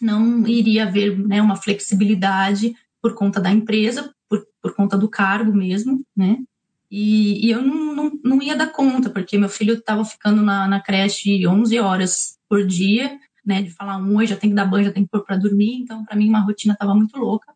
não 0.00 0.46
iria 0.46 0.84
haver 0.84 1.18
né, 1.18 1.42
uma 1.42 1.54
flexibilidade 1.54 2.74
por 3.00 3.14
conta 3.14 3.38
da 3.38 3.50
empresa, 3.50 4.12
por, 4.26 4.42
por 4.62 4.74
conta 4.74 4.96
do 4.96 5.08
cargo 5.08 5.52
mesmo, 5.52 6.02
né? 6.16 6.38
E, 6.90 7.46
e 7.46 7.50
eu 7.50 7.62
não, 7.62 7.94
não, 7.94 8.20
não, 8.24 8.42
ia 8.42 8.56
dar 8.56 8.72
conta, 8.72 9.10
porque 9.10 9.38
meu 9.38 9.48
filho 9.48 9.74
estava 9.74 10.04
ficando 10.04 10.42
na, 10.42 10.68
na, 10.68 10.80
creche 10.80 11.46
11 11.46 11.78
horas 11.78 12.38
por 12.48 12.66
dia, 12.66 13.18
né? 13.44 13.62
De 13.62 13.70
falar 13.70 13.98
um 13.98 14.16
oi, 14.16 14.26
já 14.26 14.36
tem 14.36 14.50
que 14.50 14.56
dar 14.56 14.64
banho, 14.64 14.86
já 14.86 14.92
tem 14.92 15.04
que 15.04 15.10
pôr 15.10 15.24
para 15.24 15.36
dormir. 15.36 15.74
Então, 15.74 16.04
para 16.04 16.16
mim, 16.16 16.28
uma 16.28 16.40
rotina 16.40 16.72
estava 16.72 16.94
muito 16.94 17.18
louca. 17.18 17.52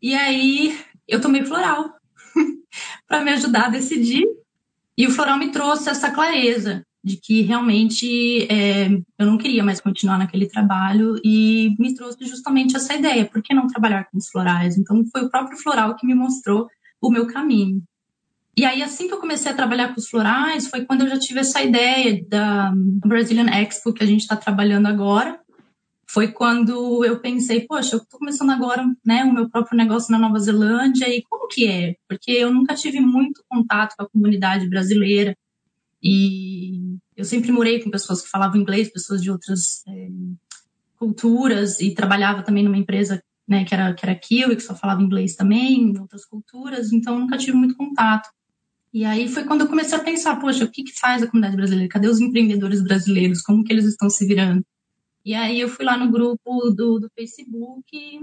E 0.00 0.14
aí, 0.14 0.78
eu 1.06 1.20
tomei 1.20 1.44
floral 1.44 1.97
para 3.06 3.24
me 3.24 3.32
ajudar 3.32 3.66
a 3.66 3.70
decidir. 3.70 4.26
E 4.96 5.06
o 5.06 5.10
floral 5.10 5.38
me 5.38 5.50
trouxe 5.50 5.88
essa 5.88 6.10
clareza 6.10 6.84
de 7.02 7.16
que 7.16 7.42
realmente 7.42 8.46
é, 8.52 8.88
eu 9.18 9.26
não 9.26 9.38
queria 9.38 9.62
mais 9.62 9.80
continuar 9.80 10.18
naquele 10.18 10.46
trabalho 10.46 11.20
e 11.24 11.74
me 11.78 11.94
trouxe 11.94 12.24
justamente 12.26 12.76
essa 12.76 12.94
ideia, 12.94 13.24
por 13.24 13.42
que 13.42 13.54
não 13.54 13.66
trabalhar 13.66 14.04
com 14.10 14.18
os 14.18 14.28
florais? 14.28 14.76
Então 14.76 15.04
foi 15.12 15.22
o 15.22 15.30
próprio 15.30 15.56
floral 15.58 15.94
que 15.96 16.06
me 16.06 16.14
mostrou 16.14 16.68
o 17.00 17.10
meu 17.10 17.26
caminho. 17.26 17.82
E 18.56 18.64
aí 18.64 18.82
assim 18.82 19.06
que 19.06 19.14
eu 19.14 19.20
comecei 19.20 19.52
a 19.52 19.54
trabalhar 19.54 19.94
com 19.94 20.00
os 20.00 20.08
florais 20.08 20.66
foi 20.66 20.84
quando 20.84 21.02
eu 21.02 21.08
já 21.08 21.18
tive 21.18 21.40
essa 21.40 21.62
ideia 21.62 22.24
da 22.28 22.72
Brazilian 22.74 23.48
Expo 23.48 23.92
que 23.92 24.02
a 24.02 24.06
gente 24.06 24.22
está 24.22 24.36
trabalhando 24.36 24.86
agora, 24.86 25.38
foi 26.10 26.28
quando 26.32 27.04
eu 27.04 27.20
pensei, 27.20 27.66
poxa, 27.66 27.96
eu 27.96 28.00
estou 28.00 28.18
começando 28.18 28.50
agora, 28.50 28.82
né, 29.04 29.24
o 29.24 29.32
meu 29.32 29.48
próprio 29.50 29.76
negócio 29.76 30.10
na 30.10 30.18
Nova 30.18 30.38
Zelândia 30.38 31.06
e 31.08 31.22
como 31.22 31.46
que 31.46 31.66
é? 31.66 31.96
Porque 32.08 32.30
eu 32.30 32.52
nunca 32.52 32.74
tive 32.74 32.98
muito 32.98 33.44
contato 33.46 33.94
com 33.96 34.04
a 34.04 34.08
comunidade 34.08 34.68
brasileira 34.68 35.36
e 36.02 36.96
eu 37.14 37.24
sempre 37.24 37.52
morei 37.52 37.82
com 37.82 37.90
pessoas 37.90 38.22
que 38.22 38.30
falavam 38.30 38.58
inglês, 38.58 38.90
pessoas 38.90 39.22
de 39.22 39.30
outras 39.30 39.82
é, 39.86 40.08
culturas 40.96 41.78
e 41.78 41.94
trabalhava 41.94 42.42
também 42.42 42.64
numa 42.64 42.78
empresa, 42.78 43.22
né, 43.46 43.64
que 43.64 43.74
era 43.74 43.92
que 43.92 44.06
era 44.06 44.14
Kiwi, 44.14 44.56
que 44.56 44.62
só 44.62 44.74
falava 44.74 45.02
inglês 45.02 45.34
também, 45.34 45.92
outras 45.98 46.24
culturas, 46.24 46.90
então 46.90 47.14
eu 47.14 47.20
nunca 47.20 47.36
tive 47.36 47.52
muito 47.56 47.76
contato. 47.76 48.30
E 48.94 49.04
aí 49.04 49.28
foi 49.28 49.44
quando 49.44 49.62
eu 49.62 49.68
comecei 49.68 49.98
a 49.98 50.02
pensar, 50.02 50.36
poxa, 50.36 50.64
o 50.64 50.70
que 50.70 50.84
que 50.84 50.98
faz 50.98 51.22
a 51.22 51.26
comunidade 51.26 51.56
brasileira? 51.56 51.90
Cadê 51.90 52.08
os 52.08 52.20
empreendedores 52.20 52.82
brasileiros? 52.82 53.42
Como 53.42 53.62
que 53.62 53.70
eles 53.70 53.84
estão 53.84 54.08
se 54.08 54.26
virando? 54.26 54.64
E 55.24 55.34
aí 55.34 55.60
eu 55.60 55.68
fui 55.68 55.84
lá 55.84 55.96
no 55.96 56.10
grupo 56.10 56.70
do, 56.70 56.98
do 56.98 57.10
Facebook 57.14 57.84
e, 57.92 58.20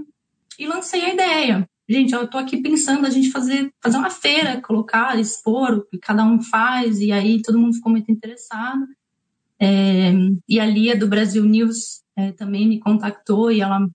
e 0.58 0.66
lancei 0.66 1.04
a 1.04 1.14
ideia. 1.14 1.68
Gente, 1.88 2.12
eu 2.12 2.28
tô 2.28 2.36
aqui 2.36 2.56
pensando 2.56 3.06
a 3.06 3.10
gente 3.10 3.30
fazer, 3.30 3.72
fazer 3.80 3.96
uma 3.96 4.10
feira, 4.10 4.60
colocar, 4.60 5.18
expor 5.18 5.74
o 5.74 5.84
que 5.84 5.98
cada 5.98 6.24
um 6.24 6.42
faz, 6.42 6.98
e 7.00 7.12
aí 7.12 7.40
todo 7.42 7.58
mundo 7.58 7.74
ficou 7.74 7.92
muito 7.92 8.10
interessado. 8.10 8.84
É, 9.60 10.12
e 10.48 10.58
a 10.58 10.66
Lia 10.66 10.98
do 10.98 11.06
Brasil 11.06 11.44
News 11.44 12.02
é, 12.16 12.32
também 12.32 12.66
me 12.66 12.80
contactou 12.80 13.52
e 13.52 13.60
ela 13.60 13.86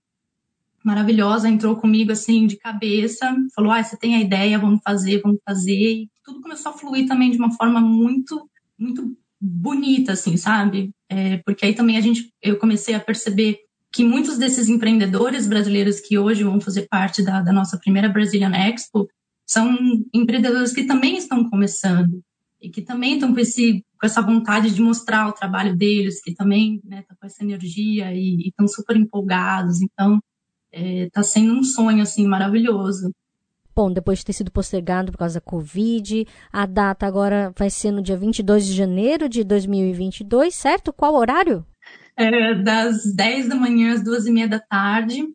maravilhosa 0.82 1.48
entrou 1.48 1.76
comigo 1.76 2.12
assim 2.12 2.46
de 2.46 2.56
cabeça, 2.56 3.36
falou: 3.54 3.70
"Ah, 3.70 3.82
você 3.82 3.96
tem 3.96 4.14
a 4.14 4.20
ideia, 4.20 4.58
vamos 4.58 4.80
fazer, 4.82 5.20
vamos 5.20 5.38
fazer". 5.44 5.72
E 5.72 6.10
tudo 6.24 6.40
começou 6.40 6.72
a 6.72 6.78
fluir 6.78 7.06
também 7.06 7.30
de 7.30 7.36
uma 7.38 7.52
forma 7.52 7.80
muito 7.80 8.48
muito 8.78 9.16
bonita 9.42 10.12
assim, 10.12 10.36
sabe? 10.36 10.90
É, 11.08 11.38
porque 11.38 11.66
aí 11.66 11.74
também 11.74 11.96
a 11.96 12.00
gente, 12.00 12.32
eu 12.40 12.56
comecei 12.56 12.94
a 12.94 13.00
perceber 13.00 13.58
que 13.92 14.04
muitos 14.04 14.38
desses 14.38 14.68
empreendedores 14.68 15.46
brasileiros 15.46 16.00
que 16.00 16.16
hoje 16.16 16.44
vão 16.44 16.60
fazer 16.60 16.86
parte 16.88 17.22
da, 17.22 17.42
da 17.42 17.52
nossa 17.52 17.76
primeira 17.76 18.08
Brazilian 18.08 18.52
Expo 18.54 19.08
são 19.44 19.76
empreendedores 20.14 20.72
que 20.72 20.84
também 20.84 21.18
estão 21.18 21.48
começando 21.50 22.22
e 22.60 22.70
que 22.70 22.80
também 22.80 23.14
estão 23.14 23.34
com, 23.34 23.40
esse, 23.40 23.84
com 24.00 24.06
essa 24.06 24.22
vontade 24.22 24.70
de 24.70 24.80
mostrar 24.80 25.28
o 25.28 25.32
trabalho 25.32 25.76
deles, 25.76 26.22
que 26.22 26.32
também 26.32 26.76
estão 26.76 26.90
né, 26.90 27.02
tá 27.02 27.16
com 27.20 27.26
essa 27.26 27.42
energia 27.42 28.14
e 28.14 28.48
estão 28.48 28.68
super 28.68 28.96
empolgados. 28.96 29.82
Então, 29.82 30.20
está 30.72 30.88
é, 30.88 31.10
tá 31.10 31.22
sendo 31.24 31.52
um 31.52 31.64
sonho 31.64 32.00
assim 32.00 32.26
maravilhoso. 32.26 33.12
Bom, 33.74 33.90
depois 33.90 34.18
de 34.18 34.26
ter 34.26 34.32
sido 34.34 34.50
postergado 34.50 35.12
por 35.12 35.18
causa 35.18 35.34
da 35.34 35.40
Covid, 35.40 36.26
a 36.52 36.66
data 36.66 37.06
agora 37.06 37.52
vai 37.56 37.70
ser 37.70 37.90
no 37.90 38.02
dia 38.02 38.16
22 38.16 38.66
de 38.66 38.74
janeiro 38.74 39.28
de 39.28 39.42
2022, 39.42 40.54
certo? 40.54 40.92
Qual 40.92 41.14
horário? 41.14 41.64
É, 42.16 42.54
das 42.54 43.12
10 43.14 43.48
da 43.48 43.54
manhã 43.54 43.94
às 43.94 44.04
2 44.04 44.26
e 44.26 44.30
meia 44.30 44.48
da 44.48 44.58
tarde, 44.58 45.26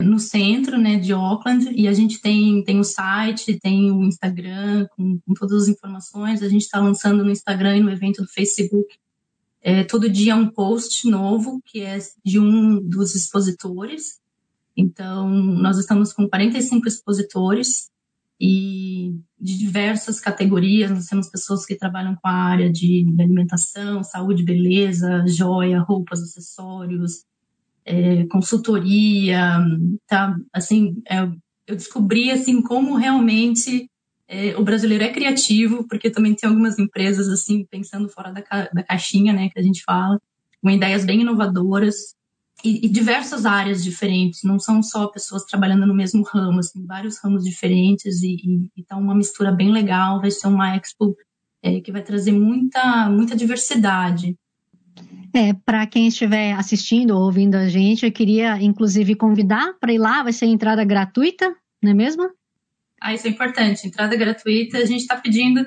no 0.00 0.18
centro 0.18 0.78
né, 0.78 0.96
de 0.96 1.12
Auckland. 1.12 1.70
E 1.74 1.86
a 1.86 1.92
gente 1.92 2.20
tem, 2.20 2.64
tem 2.64 2.80
o 2.80 2.84
site, 2.84 3.58
tem 3.60 3.92
o 3.92 4.02
Instagram 4.02 4.86
com, 4.96 5.18
com 5.18 5.34
todas 5.34 5.64
as 5.64 5.68
informações. 5.68 6.42
A 6.42 6.48
gente 6.48 6.62
está 6.62 6.80
lançando 6.80 7.22
no 7.22 7.30
Instagram 7.30 7.76
e 7.76 7.82
no 7.82 7.90
evento 7.90 8.22
do 8.22 8.28
Facebook. 8.28 8.96
É, 9.60 9.82
todo 9.84 10.10
dia 10.10 10.36
um 10.36 10.48
post 10.48 11.08
novo, 11.08 11.60
que 11.64 11.80
é 11.80 11.98
de 12.24 12.38
um 12.38 12.80
dos 12.80 13.14
expositores. 13.14 14.20
Então, 14.76 15.28
nós 15.28 15.78
estamos 15.78 16.12
com 16.12 16.28
45 16.28 16.88
expositores 16.88 17.90
e 18.40 19.14
de 19.38 19.58
diversas 19.58 20.20
categorias. 20.20 20.90
Nós 20.90 21.06
temos 21.06 21.28
pessoas 21.28 21.64
que 21.64 21.76
trabalham 21.76 22.14
com 22.16 22.26
a 22.26 22.32
área 22.32 22.70
de, 22.70 23.06
alimentação, 23.18 24.02
saúde, 24.02 24.42
beleza, 24.42 25.24
joia, 25.26 25.80
roupas, 25.80 26.22
acessórios, 26.22 27.24
é, 27.84 28.26
consultoria, 28.26 29.58
tá? 30.06 30.36
Assim, 30.52 31.02
é, 31.08 31.22
eu 31.66 31.76
descobri 31.76 32.30
assim 32.30 32.60
como 32.62 32.96
realmente 32.96 33.88
é, 34.26 34.56
o 34.56 34.64
brasileiro 34.64 35.04
é 35.04 35.12
criativo, 35.12 35.86
porque 35.86 36.10
também 36.10 36.34
tem 36.34 36.48
algumas 36.48 36.78
empresas 36.78 37.28
assim 37.28 37.64
pensando 37.70 38.08
fora 38.08 38.32
da, 38.32 38.42
ca 38.42 38.68
da 38.72 38.82
caixinha, 38.82 39.32
né, 39.32 39.48
que 39.50 39.58
a 39.58 39.62
gente 39.62 39.82
fala, 39.84 40.18
com 40.62 40.70
ideias 40.70 41.04
bem 41.04 41.20
inovadoras 41.20 42.14
e, 42.64 42.86
e, 42.86 42.88
diversas 42.88 43.44
áreas 43.44 43.84
diferentes, 43.84 44.42
não 44.42 44.58
são 44.58 44.82
só 44.82 45.06
pessoas 45.08 45.44
trabalhando 45.44 45.86
no 45.86 45.94
mesmo 45.94 46.22
ramo, 46.22 46.60
assim, 46.60 46.86
vários 46.86 47.18
ramos 47.18 47.44
diferentes 47.44 48.22
e, 48.22 48.70
está 48.76 48.96
uma 48.96 49.14
mistura 49.14 49.52
bem 49.52 49.70
legal, 49.70 50.20
vai 50.20 50.30
ser 50.30 50.48
uma 50.48 50.74
expo 50.76 51.14
é, 51.62 51.80
que 51.80 51.92
vai 51.92 52.02
trazer 52.02 52.32
muita, 52.32 53.08
muita 53.10 53.36
diversidade. 53.36 54.36
É, 55.34 55.52
para 55.52 55.86
quem 55.86 56.06
estiver 56.06 56.52
assistindo 56.52 57.10
ou 57.10 57.24
ouvindo 57.24 57.56
a 57.56 57.68
gente, 57.68 58.06
eu 58.06 58.12
queria 58.12 58.62
inclusive 58.62 59.14
convidar 59.14 59.74
para 59.80 59.92
ir 59.92 59.98
lá, 59.98 60.22
vai 60.22 60.32
ser 60.32 60.46
entrada 60.46 60.84
gratuita, 60.84 61.54
não 61.82 61.90
é 61.90 61.94
mesmo? 61.94 62.30
Ah, 63.00 63.12
isso 63.12 63.26
é 63.26 63.30
importante, 63.30 63.86
entrada 63.86 64.16
gratuita. 64.16 64.78
A 64.78 64.86
gente 64.86 65.00
está 65.00 65.16
pedindo 65.16 65.66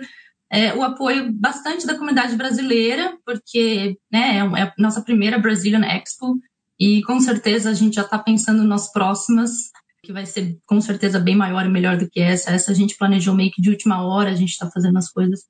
é, 0.50 0.74
o 0.74 0.82
apoio 0.82 1.32
bastante 1.34 1.86
da 1.86 1.96
comunidade 1.96 2.36
brasileira, 2.36 3.18
porque 3.26 3.98
né, 4.12 4.38
é, 4.38 4.62
é 4.62 4.64
a 4.64 4.74
nossa 4.78 5.02
primeira 5.02 5.38
Brazilian 5.38 5.86
Expo 5.86 6.40
e 6.80 7.02
com 7.04 7.20
certeza 7.20 7.70
a 7.70 7.74
gente 7.74 7.96
já 7.96 8.04
está 8.04 8.20
pensando 8.20 8.64
nas 8.64 8.92
próximas, 8.92 9.72
que 10.04 10.14
vai 10.14 10.26
ser 10.26 10.58
com 10.66 10.80
certeza 10.80 11.20
bem 11.20 11.36
maior 11.36 11.66
e 11.66 11.70
melhor 11.70 11.98
do 11.98 12.10
que 12.10 12.20
essa. 12.20 12.52
Essa 12.52 12.72
a 12.72 12.76
gente 12.76 12.98
planejou 12.98 13.36
meio 13.36 13.52
que 13.52 13.62
de 13.62 13.70
última 13.70 14.04
hora, 14.04 14.30
a 14.30 14.36
gente 14.36 14.52
está 14.52 14.70
fazendo 14.70 14.98
as 14.98 15.12
coisas. 15.12 15.46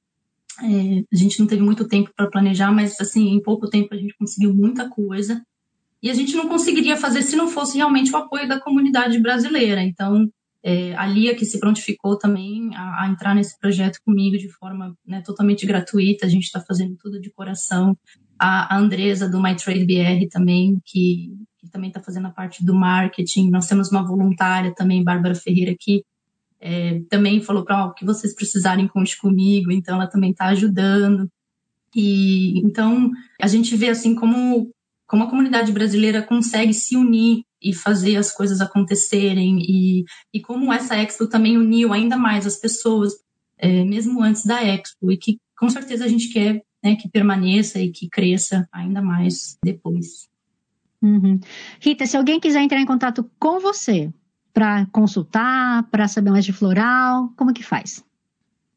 É, 0.63 1.03
a 1.13 1.15
gente 1.15 1.39
não 1.39 1.45
teve 1.45 1.61
muito 1.61 1.87
tempo 1.87 2.11
para 2.15 2.29
planejar, 2.29 2.71
mas 2.71 2.99
assim, 2.99 3.29
em 3.29 3.41
pouco 3.41 3.69
tempo 3.69 3.93
a 3.93 3.97
gente 3.97 4.15
conseguiu 4.17 4.55
muita 4.55 4.89
coisa. 4.89 5.43
E 6.01 6.09
a 6.09 6.13
gente 6.13 6.35
não 6.35 6.47
conseguiria 6.47 6.95
fazer 6.95 7.21
se 7.21 7.35
não 7.35 7.47
fosse 7.47 7.77
realmente 7.77 8.11
o 8.11 8.17
apoio 8.17 8.47
da 8.47 8.59
comunidade 8.59 9.19
brasileira. 9.19 9.81
Então, 9.83 10.29
é, 10.63 10.95
a 10.95 11.05
Lia 11.05 11.35
que 11.35 11.45
se 11.45 11.59
prontificou 11.59 12.17
também 12.17 12.75
a, 12.75 13.03
a 13.03 13.09
entrar 13.09 13.35
nesse 13.35 13.59
projeto 13.59 13.99
comigo 14.03 14.37
de 14.37 14.49
forma 14.49 14.95
né, 15.05 15.21
totalmente 15.21 15.65
gratuita, 15.65 16.25
a 16.25 16.29
gente 16.29 16.43
está 16.43 16.61
fazendo 16.61 16.95
tudo 16.97 17.19
de 17.19 17.29
coração. 17.31 17.97
A, 18.39 18.77
Andresa 18.77 19.29
do 19.29 19.41
My 19.41 19.55
Trade 19.55 19.85
BR 19.85 20.27
também, 20.29 20.79
que, 20.85 21.31
que 21.59 21.69
também 21.69 21.89
está 21.89 22.01
fazendo 22.01 22.27
a 22.27 22.31
parte 22.31 22.65
do 22.65 22.73
marketing. 22.73 23.49
Nós 23.49 23.67
temos 23.67 23.91
uma 23.91 24.05
voluntária 24.05 24.73
também, 24.73 25.03
Bárbara 25.03 25.35
Ferreira, 25.35 25.75
que 25.79 26.03
é, 26.59 27.01
também 27.09 27.41
falou 27.41 27.63
para 27.63 27.85
o 27.85 27.93
que 27.93 28.05
vocês 28.05 28.33
precisarem 28.33 28.87
conte 28.87 29.17
comigo, 29.17 29.71
então 29.71 29.95
ela 29.95 30.07
também 30.07 30.31
está 30.31 30.45
ajudando. 30.45 31.29
E 31.95 32.59
então 32.59 33.11
a 33.41 33.47
gente 33.47 33.75
vê 33.75 33.89
assim 33.89 34.13
como 34.15 34.71
como 35.07 35.23
a 35.23 35.29
comunidade 35.29 35.71
brasileira 35.71 36.21
consegue 36.21 36.73
se 36.73 36.97
unir 36.97 37.43
e 37.61 37.73
fazer 37.73 38.17
as 38.17 38.31
coisas 38.31 38.59
acontecerem 38.59 39.57
e, 39.59 40.03
e 40.33 40.41
como 40.41 40.71
essa 40.71 40.97
Expo 40.97 41.27
também 41.27 41.57
uniu 41.57 41.93
ainda 41.93 42.17
mais 42.17 42.45
as 42.45 42.57
pessoas, 42.57 43.13
é, 43.57 43.85
mesmo 43.85 44.21
antes 44.21 44.45
da 44.45 44.61
Expo, 44.61 45.09
e 45.11 45.17
que 45.17 45.39
com 45.57 45.69
certeza 45.69 46.03
a 46.03 46.07
gente 46.07 46.29
quer 46.29 46.61
né, 46.87 46.95
que 46.95 47.09
permaneça 47.09 47.79
e 47.79 47.91
que 47.91 48.07
cresça 48.09 48.67
ainda 48.71 49.01
mais 49.01 49.57
depois. 49.63 50.29
Uhum. 51.01 51.39
Rita, 51.79 52.05
se 52.05 52.15
alguém 52.15 52.39
quiser 52.39 52.61
entrar 52.61 52.79
em 52.79 52.85
contato 52.85 53.29
com 53.37 53.59
você 53.59 54.11
para 54.53 54.85
consultar, 54.87 55.83
para 55.91 56.07
saber 56.07 56.31
mais 56.31 56.45
de 56.45 56.53
floral, 56.53 57.31
como 57.35 57.53
que 57.53 57.63
faz? 57.63 58.03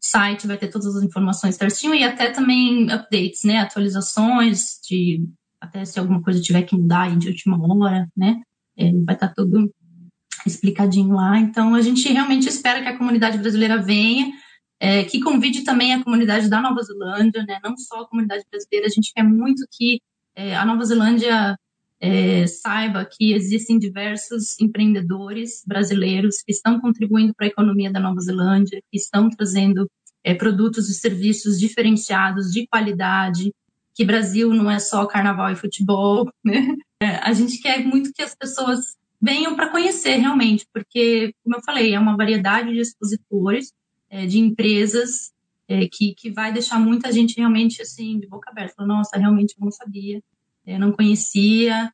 site, 0.01 0.47
vai 0.47 0.57
ter 0.57 0.69
todas 0.69 0.95
as 0.95 1.03
informações 1.03 1.57
certinho 1.57 1.95
e 1.95 2.05
até 2.05 2.31
também 2.31 2.91
updates, 2.91 3.43
né? 3.45 3.59
Atualizações 3.59 4.79
de 4.89 5.27
até 5.61 5.85
se 5.85 5.99
alguma 5.99 6.23
coisa 6.23 6.41
tiver 6.41 6.63
que 6.63 6.77
mudar 6.77 7.17
de 7.19 7.29
última 7.29 7.59
hora, 7.61 8.07
né? 8.17 8.41
É, 8.77 8.93
vai 9.05 9.15
estar 9.15 9.29
tá 9.29 9.35
tudo 9.37 9.69
explicadinho 10.47 11.15
lá. 11.15 11.39
Então, 11.39 11.75
a 11.75 11.83
gente 11.83 12.11
realmente 12.13 12.49
espera 12.49 12.81
que 12.81 12.89
a 12.89 12.97
comunidade 12.97 13.39
brasileira 13.39 13.83
venha, 13.83 14.31
é, 14.81 15.05
que 15.05 15.21
convide 15.21 15.65
também 15.65 15.93
a 15.93 16.03
comunidade 16.03 16.49
da 16.49 16.61
Nova 16.61 16.83
Zelândia, 16.83 17.45
né? 17.45 17.59
não 17.63 17.77
só 17.77 18.03
a 18.03 18.09
comunidade 18.09 18.45
brasileira, 18.51 18.87
a 18.87 18.91
gente 18.91 19.13
quer 19.13 19.25
muito 19.25 19.67
que 19.71 20.01
é, 20.35 20.57
a 20.57 20.65
Nova 20.65 20.85
Zelândia 20.85 21.59
é, 22.01 22.47
saiba 22.47 23.05
que 23.05 23.33
existem 23.33 23.79
diversos 23.79 24.59
empreendedores 24.61 25.65
brasileiros 25.67 26.43
que 26.43 26.53
estão 26.53 26.81
contribuindo 26.81 27.35
para 27.35 27.47
a 27.47 27.49
economia 27.49 27.91
da 27.91 27.99
Nova 27.99 28.21
Zelândia, 28.21 28.81
que 28.91 28.97
estão 28.97 29.29
trazendo 29.29 29.91
é, 30.23 30.35
produtos 30.35 30.89
e 30.89 30.95
serviços 30.95 31.59
diferenciados, 31.59 32.53
de 32.53 32.67
qualidade, 32.69 33.53
que 33.95 34.05
Brasil 34.05 34.55
não 34.55 34.71
é 34.71 34.79
só 34.79 35.07
carnaval 35.07 35.51
e 35.51 35.57
futebol, 35.57 36.31
né? 36.45 36.77
É, 37.03 37.17
a 37.17 37.33
gente 37.33 37.61
quer 37.61 37.85
muito 37.85 38.13
que 38.13 38.23
as 38.23 38.35
pessoas 38.35 38.97
venham 39.21 39.57
para 39.57 39.71
conhecer 39.71 40.17
realmente, 40.17 40.67
porque, 40.73 41.33
como 41.43 41.57
eu 41.57 41.63
falei, 41.63 41.95
é 41.95 41.99
uma 41.99 42.17
variedade 42.17 42.73
de 42.73 42.79
expositores, 42.79 43.73
é, 44.11 44.27
de 44.27 44.39
empresas, 44.39 45.33
é, 45.69 45.87
que, 45.87 46.15
que 46.15 46.31
vai 46.31 46.53
deixar 46.53 46.79
muita 46.79 47.13
gente 47.13 47.37
realmente 47.37 47.83
assim, 47.83 48.19
de 48.19 48.27
boca 48.27 48.51
aberta. 48.51 48.75
Falando, 48.77 48.97
Nossa, 48.97 49.19
realmente 49.19 49.55
eu 49.59 49.65
não 49.65 49.71
sabia, 49.71 50.23
eu 50.67 50.77
é, 50.77 50.79
não 50.79 50.93
conhecia. 50.93 51.93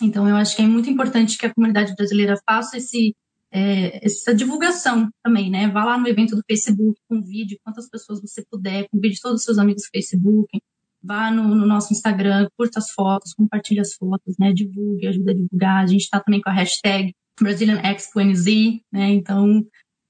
Então, 0.00 0.28
eu 0.28 0.36
acho 0.36 0.54
que 0.54 0.62
é 0.62 0.66
muito 0.66 0.90
importante 0.90 1.38
que 1.38 1.46
a 1.46 1.52
comunidade 1.52 1.94
brasileira 1.94 2.36
faça 2.46 2.76
esse, 2.76 3.14
é, 3.50 4.04
essa 4.04 4.34
divulgação 4.34 5.08
também, 5.22 5.50
né? 5.50 5.68
Vá 5.68 5.84
lá 5.84 5.98
no 5.98 6.06
evento 6.06 6.36
do 6.36 6.42
Facebook, 6.46 7.00
convide 7.08 7.58
quantas 7.64 7.88
pessoas 7.88 8.20
você 8.20 8.44
puder, 8.50 8.86
convide 8.90 9.20
todos 9.20 9.40
os 9.40 9.44
seus 9.44 9.58
amigos 9.58 9.84
do 9.84 9.90
Facebook, 9.90 10.60
vá 11.02 11.30
no, 11.30 11.54
no, 11.54 11.66
nosso 11.66 11.92
Instagram, 11.92 12.48
curta 12.56 12.78
as 12.78 12.90
fotos, 12.90 13.32
compartilhe 13.32 13.80
as 13.80 13.94
fotos, 13.94 14.36
né? 14.38 14.52
Divulgue, 14.52 15.06
ajuda 15.06 15.30
a 15.30 15.34
divulgar. 15.34 15.82
A 15.82 15.86
gente 15.86 16.02
está 16.02 16.20
também 16.20 16.40
com 16.40 16.50
a 16.50 16.52
hashtag 16.52 17.14
Brazilian 17.40 17.80
Expo 17.82 18.20
NZ, 18.20 18.44
né? 18.92 19.10
Então, 19.10 19.64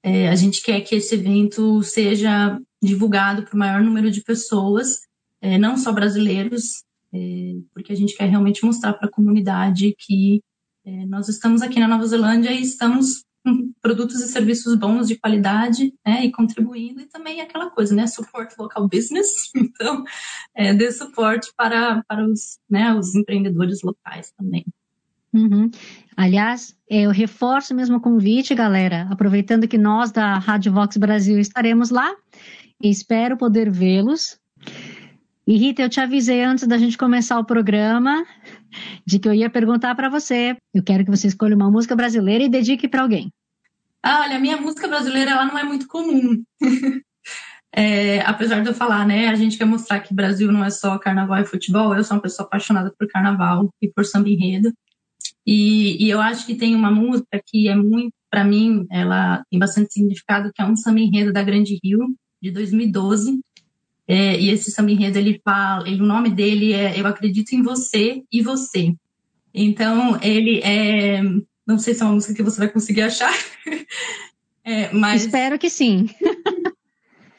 é, 0.07 0.29
a 0.29 0.35
gente 0.35 0.63
quer 0.63 0.79
que 0.79 0.95
esse 0.95 1.15
evento 1.15 1.83
seja 1.83 2.57
divulgado 2.81 3.43
para 3.43 3.53
o 3.53 3.59
maior 3.59 3.83
número 3.83 4.09
de 4.09 4.23
pessoas, 4.23 5.01
é, 5.41 5.57
não 5.57 5.75
só 5.75 5.91
brasileiros, 5.91 6.85
é, 7.13 7.55
porque 7.73 7.91
a 7.91 7.95
gente 7.95 8.15
quer 8.15 8.29
realmente 8.29 8.63
mostrar 8.63 8.93
para 8.93 9.09
a 9.09 9.11
comunidade 9.11 9.93
que 9.99 10.41
é, 10.85 11.05
nós 11.07 11.27
estamos 11.27 11.61
aqui 11.61 11.77
na 11.77 11.89
Nova 11.89 12.07
Zelândia 12.07 12.51
e 12.51 12.61
estamos 12.61 13.25
produtos 13.81 14.21
e 14.21 14.29
serviços 14.29 14.75
bons 14.75 15.09
de 15.09 15.17
qualidade, 15.17 15.93
né, 16.05 16.23
e 16.23 16.31
contribuindo, 16.31 17.01
e 17.01 17.07
também 17.07 17.41
aquela 17.41 17.69
coisa, 17.69 17.93
né, 17.93 18.07
support 18.07 18.53
local 18.57 18.87
business, 18.87 19.51
então, 19.55 20.05
é, 20.55 20.73
dê 20.73 20.89
suporte 20.89 21.51
para, 21.57 22.01
para 22.07 22.25
os, 22.25 22.59
né, 22.69 22.93
os 22.93 23.13
empreendedores 23.13 23.81
locais 23.83 24.31
também. 24.37 24.65
Uhum. 25.33 25.69
Aliás, 26.15 26.75
eu 26.89 27.11
reforço 27.11 27.75
mesmo 27.75 27.97
o 27.97 28.01
convite, 28.01 28.55
galera, 28.55 29.07
aproveitando 29.11 29.67
que 29.67 29.77
nós 29.77 30.11
da 30.11 30.37
Rádio 30.39 30.71
Vox 30.71 30.97
Brasil 30.97 31.39
estaremos 31.39 31.89
lá, 31.89 32.15
espero 32.81 33.37
poder 33.37 33.69
vê-los. 33.69 34.39
E 35.45 35.55
Rita, 35.57 35.81
eu 35.81 35.89
te 35.89 36.01
avisei 36.01 36.43
antes 36.43 36.67
da 36.67 36.77
gente 36.77 36.97
começar 36.97 37.39
o 37.39 37.45
programa 37.45 38.25
de 39.05 39.17
que 39.17 39.29
eu 39.29 39.33
ia 39.33 39.49
perguntar 39.49 39.95
para 39.95 40.09
você. 40.09 40.57
Eu 40.73 40.83
quero 40.83 41.05
que 41.05 41.11
você 41.11 41.27
escolha 41.27 41.55
uma 41.55 41.71
música 41.71 41.95
brasileira 41.95 42.43
e 42.43 42.49
dedique 42.49 42.87
para 42.87 43.01
alguém. 43.01 43.31
Ah, 44.03 44.21
olha, 44.21 44.39
minha 44.39 44.57
música 44.57 44.87
brasileira 44.87 45.31
ela 45.31 45.45
não 45.45 45.57
é 45.57 45.63
muito 45.63 45.87
comum. 45.87 46.43
é, 47.73 48.19
apesar 48.21 48.61
de 48.61 48.69
eu 48.69 48.73
falar, 48.73 49.05
né, 49.07 49.27
a 49.27 49.35
gente 49.35 49.57
quer 49.57 49.65
mostrar 49.65 49.99
que 50.01 50.13
Brasil 50.13 50.51
não 50.51 50.63
é 50.65 50.69
só 50.69 50.97
carnaval 50.97 51.39
e 51.39 51.45
futebol. 51.45 51.95
Eu 51.95 52.03
sou 52.03 52.17
uma 52.17 52.23
pessoa 52.23 52.45
apaixonada 52.45 52.93
por 52.97 53.07
carnaval 53.07 53.69
e 53.81 53.87
por 53.87 54.05
samba 54.05 54.29
enredo. 54.29 54.73
E, 55.47 56.03
e 56.03 56.09
eu 56.09 56.19
acho 56.19 56.45
que 56.45 56.55
tem 56.55 56.75
uma 56.75 56.91
música 56.91 57.41
que 57.45 57.69
é 57.69 57.75
muito, 57.75 58.13
para 58.29 58.43
mim, 58.43 58.85
ela 58.91 59.41
tem 59.49 59.57
bastante 59.57 59.93
significado, 59.93 60.51
que 60.53 60.61
é 60.61 60.65
um 60.65 60.75
samba 60.75 60.99
enredo 60.99 61.31
da 61.31 61.41
Grande 61.41 61.79
Rio, 61.81 61.99
de 62.41 62.51
2012. 62.51 63.39
É, 64.05 64.39
e 64.39 64.49
esse 64.49 64.69
samba 64.69 64.91
enredo, 64.91 65.17
ele 65.17 65.39
fala, 65.43 65.87
ele, 65.87 66.01
o 66.01 66.05
nome 66.05 66.29
dele 66.29 66.73
é 66.73 66.99
Eu 66.99 67.07
Acredito 67.07 67.53
em 67.53 67.63
Você 67.63 68.21
e 68.31 68.41
Você. 68.41 68.93
Então, 69.53 70.19
ele 70.21 70.59
é 70.61 71.21
não 71.67 71.77
sei 71.77 71.93
se 71.93 72.01
é 72.01 72.05
uma 72.05 72.13
música 72.13 72.33
que 72.33 72.41
você 72.41 72.59
vai 72.59 72.69
conseguir 72.69 73.01
achar. 73.01 73.33
É, 74.69 74.91
mas 74.91 75.23
Espero 75.23 75.57
que 75.57 75.69
sim. 75.69 76.09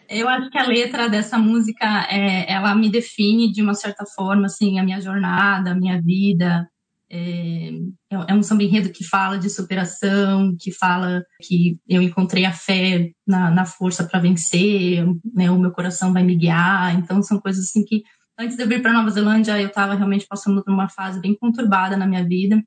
eu 0.08 0.26
acho 0.26 0.48
que 0.48 0.56
a 0.56 0.66
letra 0.66 1.10
dessa 1.10 1.36
música, 1.36 1.84
é, 2.10 2.50
ela 2.50 2.74
me 2.74 2.90
define 2.90 3.52
de 3.52 3.60
uma 3.60 3.74
certa 3.74 4.06
forma, 4.06 4.46
assim, 4.46 4.78
a 4.78 4.82
minha 4.82 4.98
jornada, 4.98 5.72
a 5.72 5.74
minha 5.74 6.00
vida. 6.00 6.66
É, 7.10 7.70
é 8.10 8.34
um 8.34 8.42
samba 8.42 8.62
enredo 8.62 8.90
que 8.90 9.02
fala 9.02 9.38
de 9.38 9.48
superação, 9.48 10.54
que 10.58 10.70
fala 10.70 11.24
que 11.42 11.78
eu 11.88 12.02
encontrei 12.02 12.44
a 12.44 12.52
fé 12.52 13.10
na, 13.26 13.50
na 13.50 13.64
força 13.64 14.04
para 14.04 14.20
vencer, 14.20 15.06
né, 15.34 15.50
o 15.50 15.58
meu 15.58 15.70
coração 15.70 16.12
vai 16.12 16.22
me 16.22 16.36
guiar. 16.36 16.94
Então, 16.98 17.22
são 17.22 17.40
coisas 17.40 17.66
assim 17.66 17.84
que, 17.84 18.02
antes 18.38 18.56
de 18.56 18.62
eu 18.62 18.68
vir 18.68 18.82
para 18.82 18.92
Nova 18.92 19.10
Zelândia, 19.10 19.60
eu 19.60 19.68
estava 19.68 19.94
realmente 19.94 20.26
passando 20.28 20.62
por 20.62 20.72
uma 20.72 20.88
fase 20.88 21.20
bem 21.20 21.34
conturbada 21.34 21.96
na 21.96 22.06
minha 22.06 22.24
vida. 22.24 22.62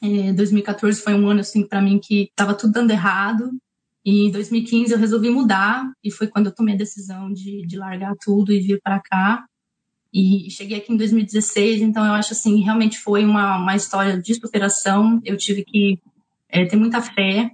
É, 0.00 0.32
2014 0.32 1.00
foi 1.00 1.14
um 1.14 1.28
ano 1.28 1.40
assim 1.40 1.66
para 1.66 1.82
mim 1.82 1.98
que 2.02 2.24
estava 2.24 2.54
tudo 2.54 2.72
dando 2.72 2.90
errado. 2.90 3.50
E 4.04 4.26
em 4.26 4.30
2015 4.30 4.92
eu 4.92 4.98
resolvi 4.98 5.28
mudar 5.28 5.84
e 6.02 6.10
foi 6.10 6.28
quando 6.28 6.46
eu 6.46 6.54
tomei 6.54 6.74
a 6.74 6.78
decisão 6.78 7.30
de, 7.32 7.66
de 7.66 7.76
largar 7.76 8.14
tudo 8.20 8.52
e 8.52 8.60
vir 8.60 8.80
para 8.82 9.00
cá. 9.00 9.44
E 10.12 10.50
cheguei 10.50 10.78
aqui 10.78 10.92
em 10.92 10.96
2016, 10.96 11.82
então 11.82 12.04
eu 12.04 12.12
acho 12.12 12.32
assim, 12.32 12.62
realmente 12.62 12.98
foi 12.98 13.24
uma, 13.24 13.58
uma 13.58 13.76
história 13.76 14.20
de 14.20 14.34
superação. 14.34 15.20
Eu 15.24 15.36
tive 15.36 15.64
que 15.64 16.00
é, 16.48 16.64
ter 16.64 16.76
muita 16.76 17.02
fé 17.02 17.50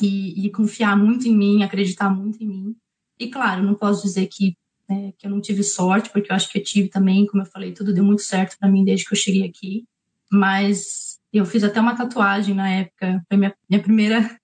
e, 0.00 0.46
e, 0.46 0.50
confiar 0.50 0.96
muito 0.96 1.28
em 1.28 1.36
mim, 1.36 1.62
acreditar 1.62 2.10
muito 2.10 2.42
em 2.42 2.48
mim. 2.48 2.76
E 3.18 3.28
claro, 3.28 3.62
não 3.62 3.74
posso 3.74 4.02
dizer 4.02 4.26
que, 4.26 4.56
é, 4.88 5.12
que 5.16 5.26
eu 5.26 5.30
não 5.30 5.40
tive 5.40 5.62
sorte, 5.62 6.10
porque 6.10 6.32
eu 6.32 6.36
acho 6.36 6.50
que 6.50 6.58
eu 6.58 6.64
tive 6.64 6.88
também, 6.88 7.26
como 7.26 7.42
eu 7.42 7.46
falei, 7.46 7.72
tudo 7.72 7.94
deu 7.94 8.04
muito 8.04 8.22
certo 8.22 8.58
para 8.58 8.68
mim 8.68 8.84
desde 8.84 9.06
que 9.06 9.14
eu 9.14 9.18
cheguei 9.18 9.44
aqui. 9.44 9.84
Mas 10.30 11.20
eu 11.32 11.46
fiz 11.46 11.62
até 11.62 11.80
uma 11.80 11.94
tatuagem 11.94 12.54
na 12.54 12.68
época, 12.68 13.22
foi 13.28 13.36
minha, 13.36 13.54
minha 13.68 13.82
primeira 13.82 14.36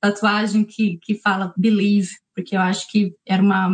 tatuagem 0.00 0.64
que, 0.64 0.98
que 1.02 1.14
fala 1.14 1.54
believe, 1.56 2.10
porque 2.34 2.54
eu 2.54 2.60
acho 2.60 2.90
que 2.90 3.14
era 3.26 3.42
uma, 3.42 3.70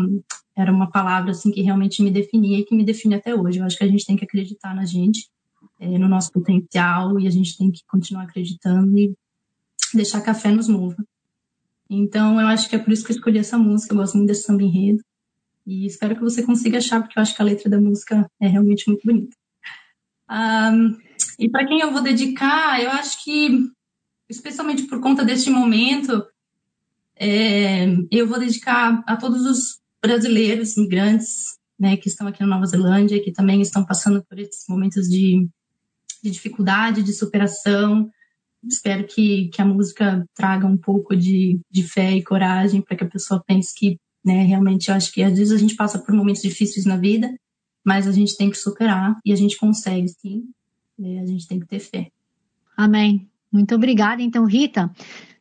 era 0.56 0.72
uma 0.72 0.90
palavra 0.90 1.32
assim 1.32 1.50
que 1.50 1.62
realmente 1.62 2.02
me 2.02 2.10
definia 2.10 2.58
e 2.58 2.64
que 2.64 2.74
me 2.74 2.84
define 2.84 3.16
até 3.16 3.34
hoje. 3.34 3.58
Eu 3.58 3.64
acho 3.64 3.76
que 3.76 3.84
a 3.84 3.88
gente 3.88 4.06
tem 4.06 4.16
que 4.16 4.24
acreditar 4.24 4.74
na 4.74 4.84
gente, 4.84 5.28
é, 5.80 5.98
no 5.98 6.08
nosso 6.08 6.32
potencial 6.32 7.18
e 7.18 7.26
a 7.26 7.30
gente 7.30 7.56
tem 7.58 7.70
que 7.70 7.82
continuar 7.86 8.24
acreditando 8.24 8.96
e 8.96 9.16
deixar 9.92 10.20
que 10.20 10.30
a 10.30 10.34
fé 10.34 10.50
nos 10.50 10.68
mova. 10.68 11.04
Então, 11.90 12.40
eu 12.40 12.46
acho 12.46 12.68
que 12.68 12.76
é 12.76 12.78
por 12.78 12.92
isso 12.92 13.04
que 13.04 13.12
eu 13.12 13.16
escolhi 13.16 13.38
essa 13.38 13.58
música. 13.58 13.92
Eu 13.92 13.98
gosto 13.98 14.16
muito 14.16 14.28
desse 14.28 14.44
samba 14.44 14.62
enredo. 14.62 15.02
E 15.66 15.86
espero 15.86 16.14
que 16.14 16.22
você 16.22 16.42
consiga 16.42 16.78
achar, 16.78 17.00
porque 17.00 17.18
eu 17.18 17.22
acho 17.22 17.34
que 17.34 17.42
a 17.42 17.44
letra 17.44 17.70
da 17.70 17.80
música 17.80 18.30
é 18.40 18.46
realmente 18.46 18.88
muito 18.88 19.04
bonita. 19.04 19.36
Um, 20.30 20.96
e 21.38 21.48
para 21.48 21.66
quem 21.66 21.80
eu 21.80 21.90
vou 21.90 22.02
dedicar, 22.02 22.80
eu 22.82 22.90
acho 22.90 23.22
que, 23.24 23.70
especialmente 24.28 24.84
por 24.84 25.00
conta 25.00 25.24
deste 25.24 25.50
momento, 25.50 26.26
é, 27.16 27.86
eu 28.10 28.26
vou 28.26 28.38
dedicar 28.38 29.02
a 29.06 29.16
todos 29.16 29.44
os 29.44 29.83
brasileiros, 30.04 30.76
migrantes, 30.76 31.56
né, 31.80 31.96
que 31.96 32.08
estão 32.08 32.26
aqui 32.26 32.42
na 32.42 32.46
Nova 32.46 32.66
Zelândia, 32.66 33.22
que 33.22 33.32
também 33.32 33.62
estão 33.62 33.84
passando 33.86 34.22
por 34.22 34.38
esses 34.38 34.64
momentos 34.68 35.08
de, 35.08 35.48
de 36.22 36.30
dificuldade, 36.30 37.02
de 37.02 37.14
superação. 37.14 38.10
Espero 38.62 39.06
que, 39.06 39.48
que 39.48 39.62
a 39.62 39.64
música 39.64 40.22
traga 40.34 40.66
um 40.66 40.76
pouco 40.76 41.16
de, 41.16 41.58
de 41.70 41.82
fé 41.82 42.12
e 42.12 42.22
coragem 42.22 42.82
para 42.82 42.98
que 42.98 43.04
a 43.04 43.08
pessoa 43.08 43.42
pense 43.46 43.74
que, 43.74 43.96
né, 44.22 44.44
realmente, 44.44 44.88
eu 44.88 44.94
acho 44.94 45.10
que 45.10 45.22
às 45.22 45.38
vezes 45.38 45.52
a 45.52 45.58
gente 45.58 45.74
passa 45.74 45.98
por 45.98 46.14
momentos 46.14 46.42
difíceis 46.42 46.84
na 46.84 46.98
vida, 46.98 47.34
mas 47.82 48.06
a 48.06 48.12
gente 48.12 48.36
tem 48.36 48.50
que 48.50 48.58
superar 48.58 49.18
e 49.24 49.32
a 49.32 49.36
gente 49.36 49.56
consegue, 49.56 50.08
sim. 50.08 50.42
É, 51.00 51.20
a 51.20 51.26
gente 51.26 51.48
tem 51.48 51.58
que 51.58 51.66
ter 51.66 51.80
fé. 51.80 52.08
Amém. 52.76 53.26
Muito 53.50 53.74
obrigada, 53.74 54.20
então, 54.20 54.44
Rita. 54.44 54.90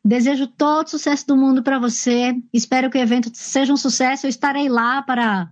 Desejo 0.04 0.46
todo 0.46 0.90
sucesso 0.90 1.26
do 1.26 1.36
mundo 1.36 1.62
para 1.62 1.78
você. 1.78 2.34
Espero 2.52 2.90
que 2.90 2.98
o 2.98 3.00
evento 3.00 3.30
seja 3.32 3.72
um 3.72 3.76
sucesso. 3.76 4.26
Eu 4.26 4.30
estarei 4.30 4.68
lá 4.68 5.00
para 5.00 5.50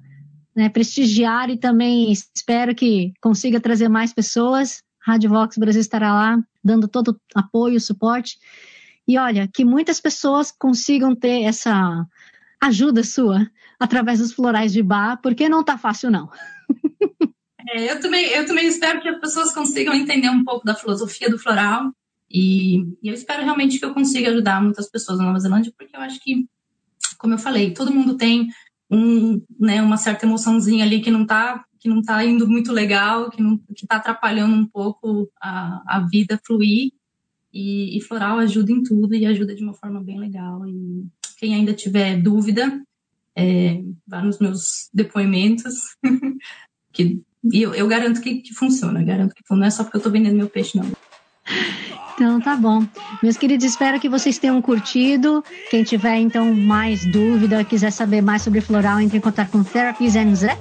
né, 0.55 0.69
prestigiar 0.69 1.49
e 1.49 1.57
também 1.57 2.12
espero 2.12 2.75
que 2.75 3.15
consiga 3.19 3.59
trazer 3.59 3.88
mais 3.88 4.12
pessoas. 4.12 4.83
Rádio 5.01 5.31
Vox 5.31 5.57
Brasil 5.57 5.81
estará 5.81 6.12
lá, 6.12 6.38
dando 6.62 6.87
todo 6.87 7.12
o 7.12 7.38
apoio, 7.38 7.81
suporte. 7.81 8.38
E 9.09 9.19
olha, 9.19 9.49
que 9.53 9.65
muitas 9.65 10.01
pessoas 10.01 10.53
consigam 10.53 11.17
ter 11.17 11.45
essa 11.45 12.07
ajuda 12.62 13.03
sua 13.03 13.51
através 13.81 14.19
dos 14.19 14.35
florais 14.35 14.71
de 14.71 14.83
bar, 14.83 15.19
porque 15.23 15.49
não 15.49 15.62
está 15.62 15.79
fácil, 15.79 16.11
não. 16.11 16.29
É, 17.69 17.93
eu, 17.93 18.01
também, 18.01 18.27
eu 18.27 18.45
também 18.45 18.67
espero 18.67 19.01
que 19.01 19.09
as 19.09 19.21
pessoas 19.21 19.55
consigam 19.55 19.95
entender 19.95 20.29
um 20.29 20.43
pouco 20.43 20.67
da 20.67 20.75
filosofia 20.75 21.31
do 21.31 21.38
floral 21.38 21.93
e, 22.33 22.79
e, 23.03 23.09
eu 23.09 23.14
espero 23.14 23.45
realmente 23.45 23.79
que 23.79 23.85
eu 23.85 23.92
consiga 23.92 24.31
ajudar 24.31 24.62
muitas 24.62 24.90
pessoas 24.90 25.18
na 25.18 25.27
Nova 25.27 25.38
Zelândia, 25.38 25.73
porque 25.77 25.95
eu 25.95 26.01
acho 26.01 26.18
que, 26.21 26.47
como 27.18 27.35
eu 27.35 27.38
falei, 27.38 27.75
todo 27.75 27.92
mundo 27.92 28.16
tem 28.16 28.49
um, 28.90 29.42
né, 29.61 29.83
uma 29.83 29.97
certa 29.97 30.25
emoçãozinha 30.25 30.85
ali 30.85 31.01
que 31.01 31.11
não 31.11 31.23
está 31.23 31.64
que 31.79 31.88
não 31.88 32.01
tá 32.01 32.25
indo 32.25 32.49
muito 32.49 32.73
legal, 32.73 33.29
que 33.29 33.42
não 33.42 33.59
que 33.59 33.85
está 33.85 33.97
atrapalhando 33.97 34.55
um 34.55 34.66
pouco 34.66 35.29
a, 35.40 35.83
a 35.85 36.07
vida 36.09 36.40
fluir. 36.47 36.92
E, 37.53 37.99
e, 37.99 38.01
floral 38.01 38.38
ajuda 38.38 38.73
em 38.73 38.83
tudo 38.83 39.14
e 39.14 39.27
ajuda 39.27 39.55
de 39.55 39.62
uma 39.62 39.75
forma 39.75 40.03
bem 40.03 40.18
legal. 40.18 40.66
E 40.66 41.05
quem 41.38 41.55
ainda 41.55 41.75
tiver 41.75 42.16
dúvida, 42.23 42.81
é, 43.37 43.83
vá 44.07 44.23
nos 44.23 44.38
meus 44.38 44.88
depoimentos, 44.95 45.75
que 46.92 47.21
eu, 47.53 47.75
eu 47.75 47.87
garanto 47.88 48.23
que, 48.23 48.37
que 48.37 48.55
funciona. 48.55 49.03
Garanto 49.03 49.35
que 49.35 49.42
não 49.51 49.64
é 49.64 49.71
só 49.71 49.83
porque 49.83 49.97
eu 49.97 50.01
estou 50.01 50.12
vendendo 50.12 50.37
meu 50.37 50.49
peixe, 50.49 50.79
não. 50.79 50.90
Então 52.14 52.40
tá 52.40 52.57
bom. 52.57 52.85
Meus 53.22 53.37
queridos, 53.37 53.66
espero 53.66 53.98
que 53.98 54.09
vocês 54.09 54.38
tenham 54.38 54.61
curtido. 54.61 55.42
Quem 55.70 55.83
tiver 55.83 56.16
então 56.16 56.55
mais 56.55 57.05
dúvida, 57.05 57.64
quiser 57.64 57.90
saber 57.90 58.20
mais 58.20 58.42
sobre 58.42 58.61
floral, 58.61 59.01
entre 59.01 59.18
em 59.18 59.20
contato 59.20 59.51
com 59.51 59.62
Therapies 59.62 60.14
NZ. 60.14 60.57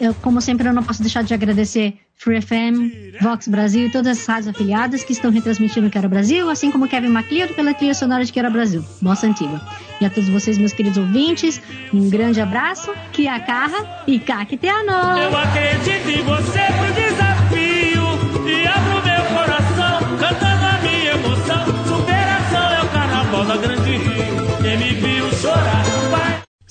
Eu, 0.00 0.14
como 0.14 0.40
sempre, 0.40 0.68
eu 0.68 0.72
não 0.72 0.82
posso 0.82 1.02
deixar 1.02 1.24
de 1.24 1.34
agradecer 1.34 1.98
Free 2.14 2.40
FM, 2.40 3.20
Vox 3.20 3.48
Brasil 3.48 3.86
e 3.86 3.90
todas 3.90 4.18
as 4.18 4.26
rádios 4.26 4.48
afiliadas 4.48 5.02
que 5.02 5.12
estão 5.12 5.30
retransmitindo 5.30 5.90
Quero 5.90 6.08
Brasil, 6.08 6.48
assim 6.50 6.70
como 6.70 6.88
Kevin 6.88 7.08
MacLeod 7.08 7.54
pela 7.54 7.74
trilha 7.74 7.94
sonora 7.94 8.24
de 8.24 8.32
Quero 8.32 8.50
Brasil, 8.50 8.84
Bossa 9.00 9.26
Antiga. 9.26 9.60
E 10.00 10.04
a 10.04 10.10
todos 10.10 10.28
vocês, 10.28 10.58
meus 10.58 10.72
queridos 10.72 10.98
ouvintes, 10.98 11.60
um 11.92 12.08
grande 12.08 12.40
abraço, 12.40 12.92
que 13.12 13.26
a 13.26 13.40
carra 13.40 14.04
e 14.06 14.18
cacteano! 14.18 14.90
Eu 14.90 15.36
acredito 15.36 16.08
em 16.08 16.22
você 16.22 16.60
pro 16.78 16.92
desafio 16.94 18.48
e 18.48 18.66
abro 18.66 18.97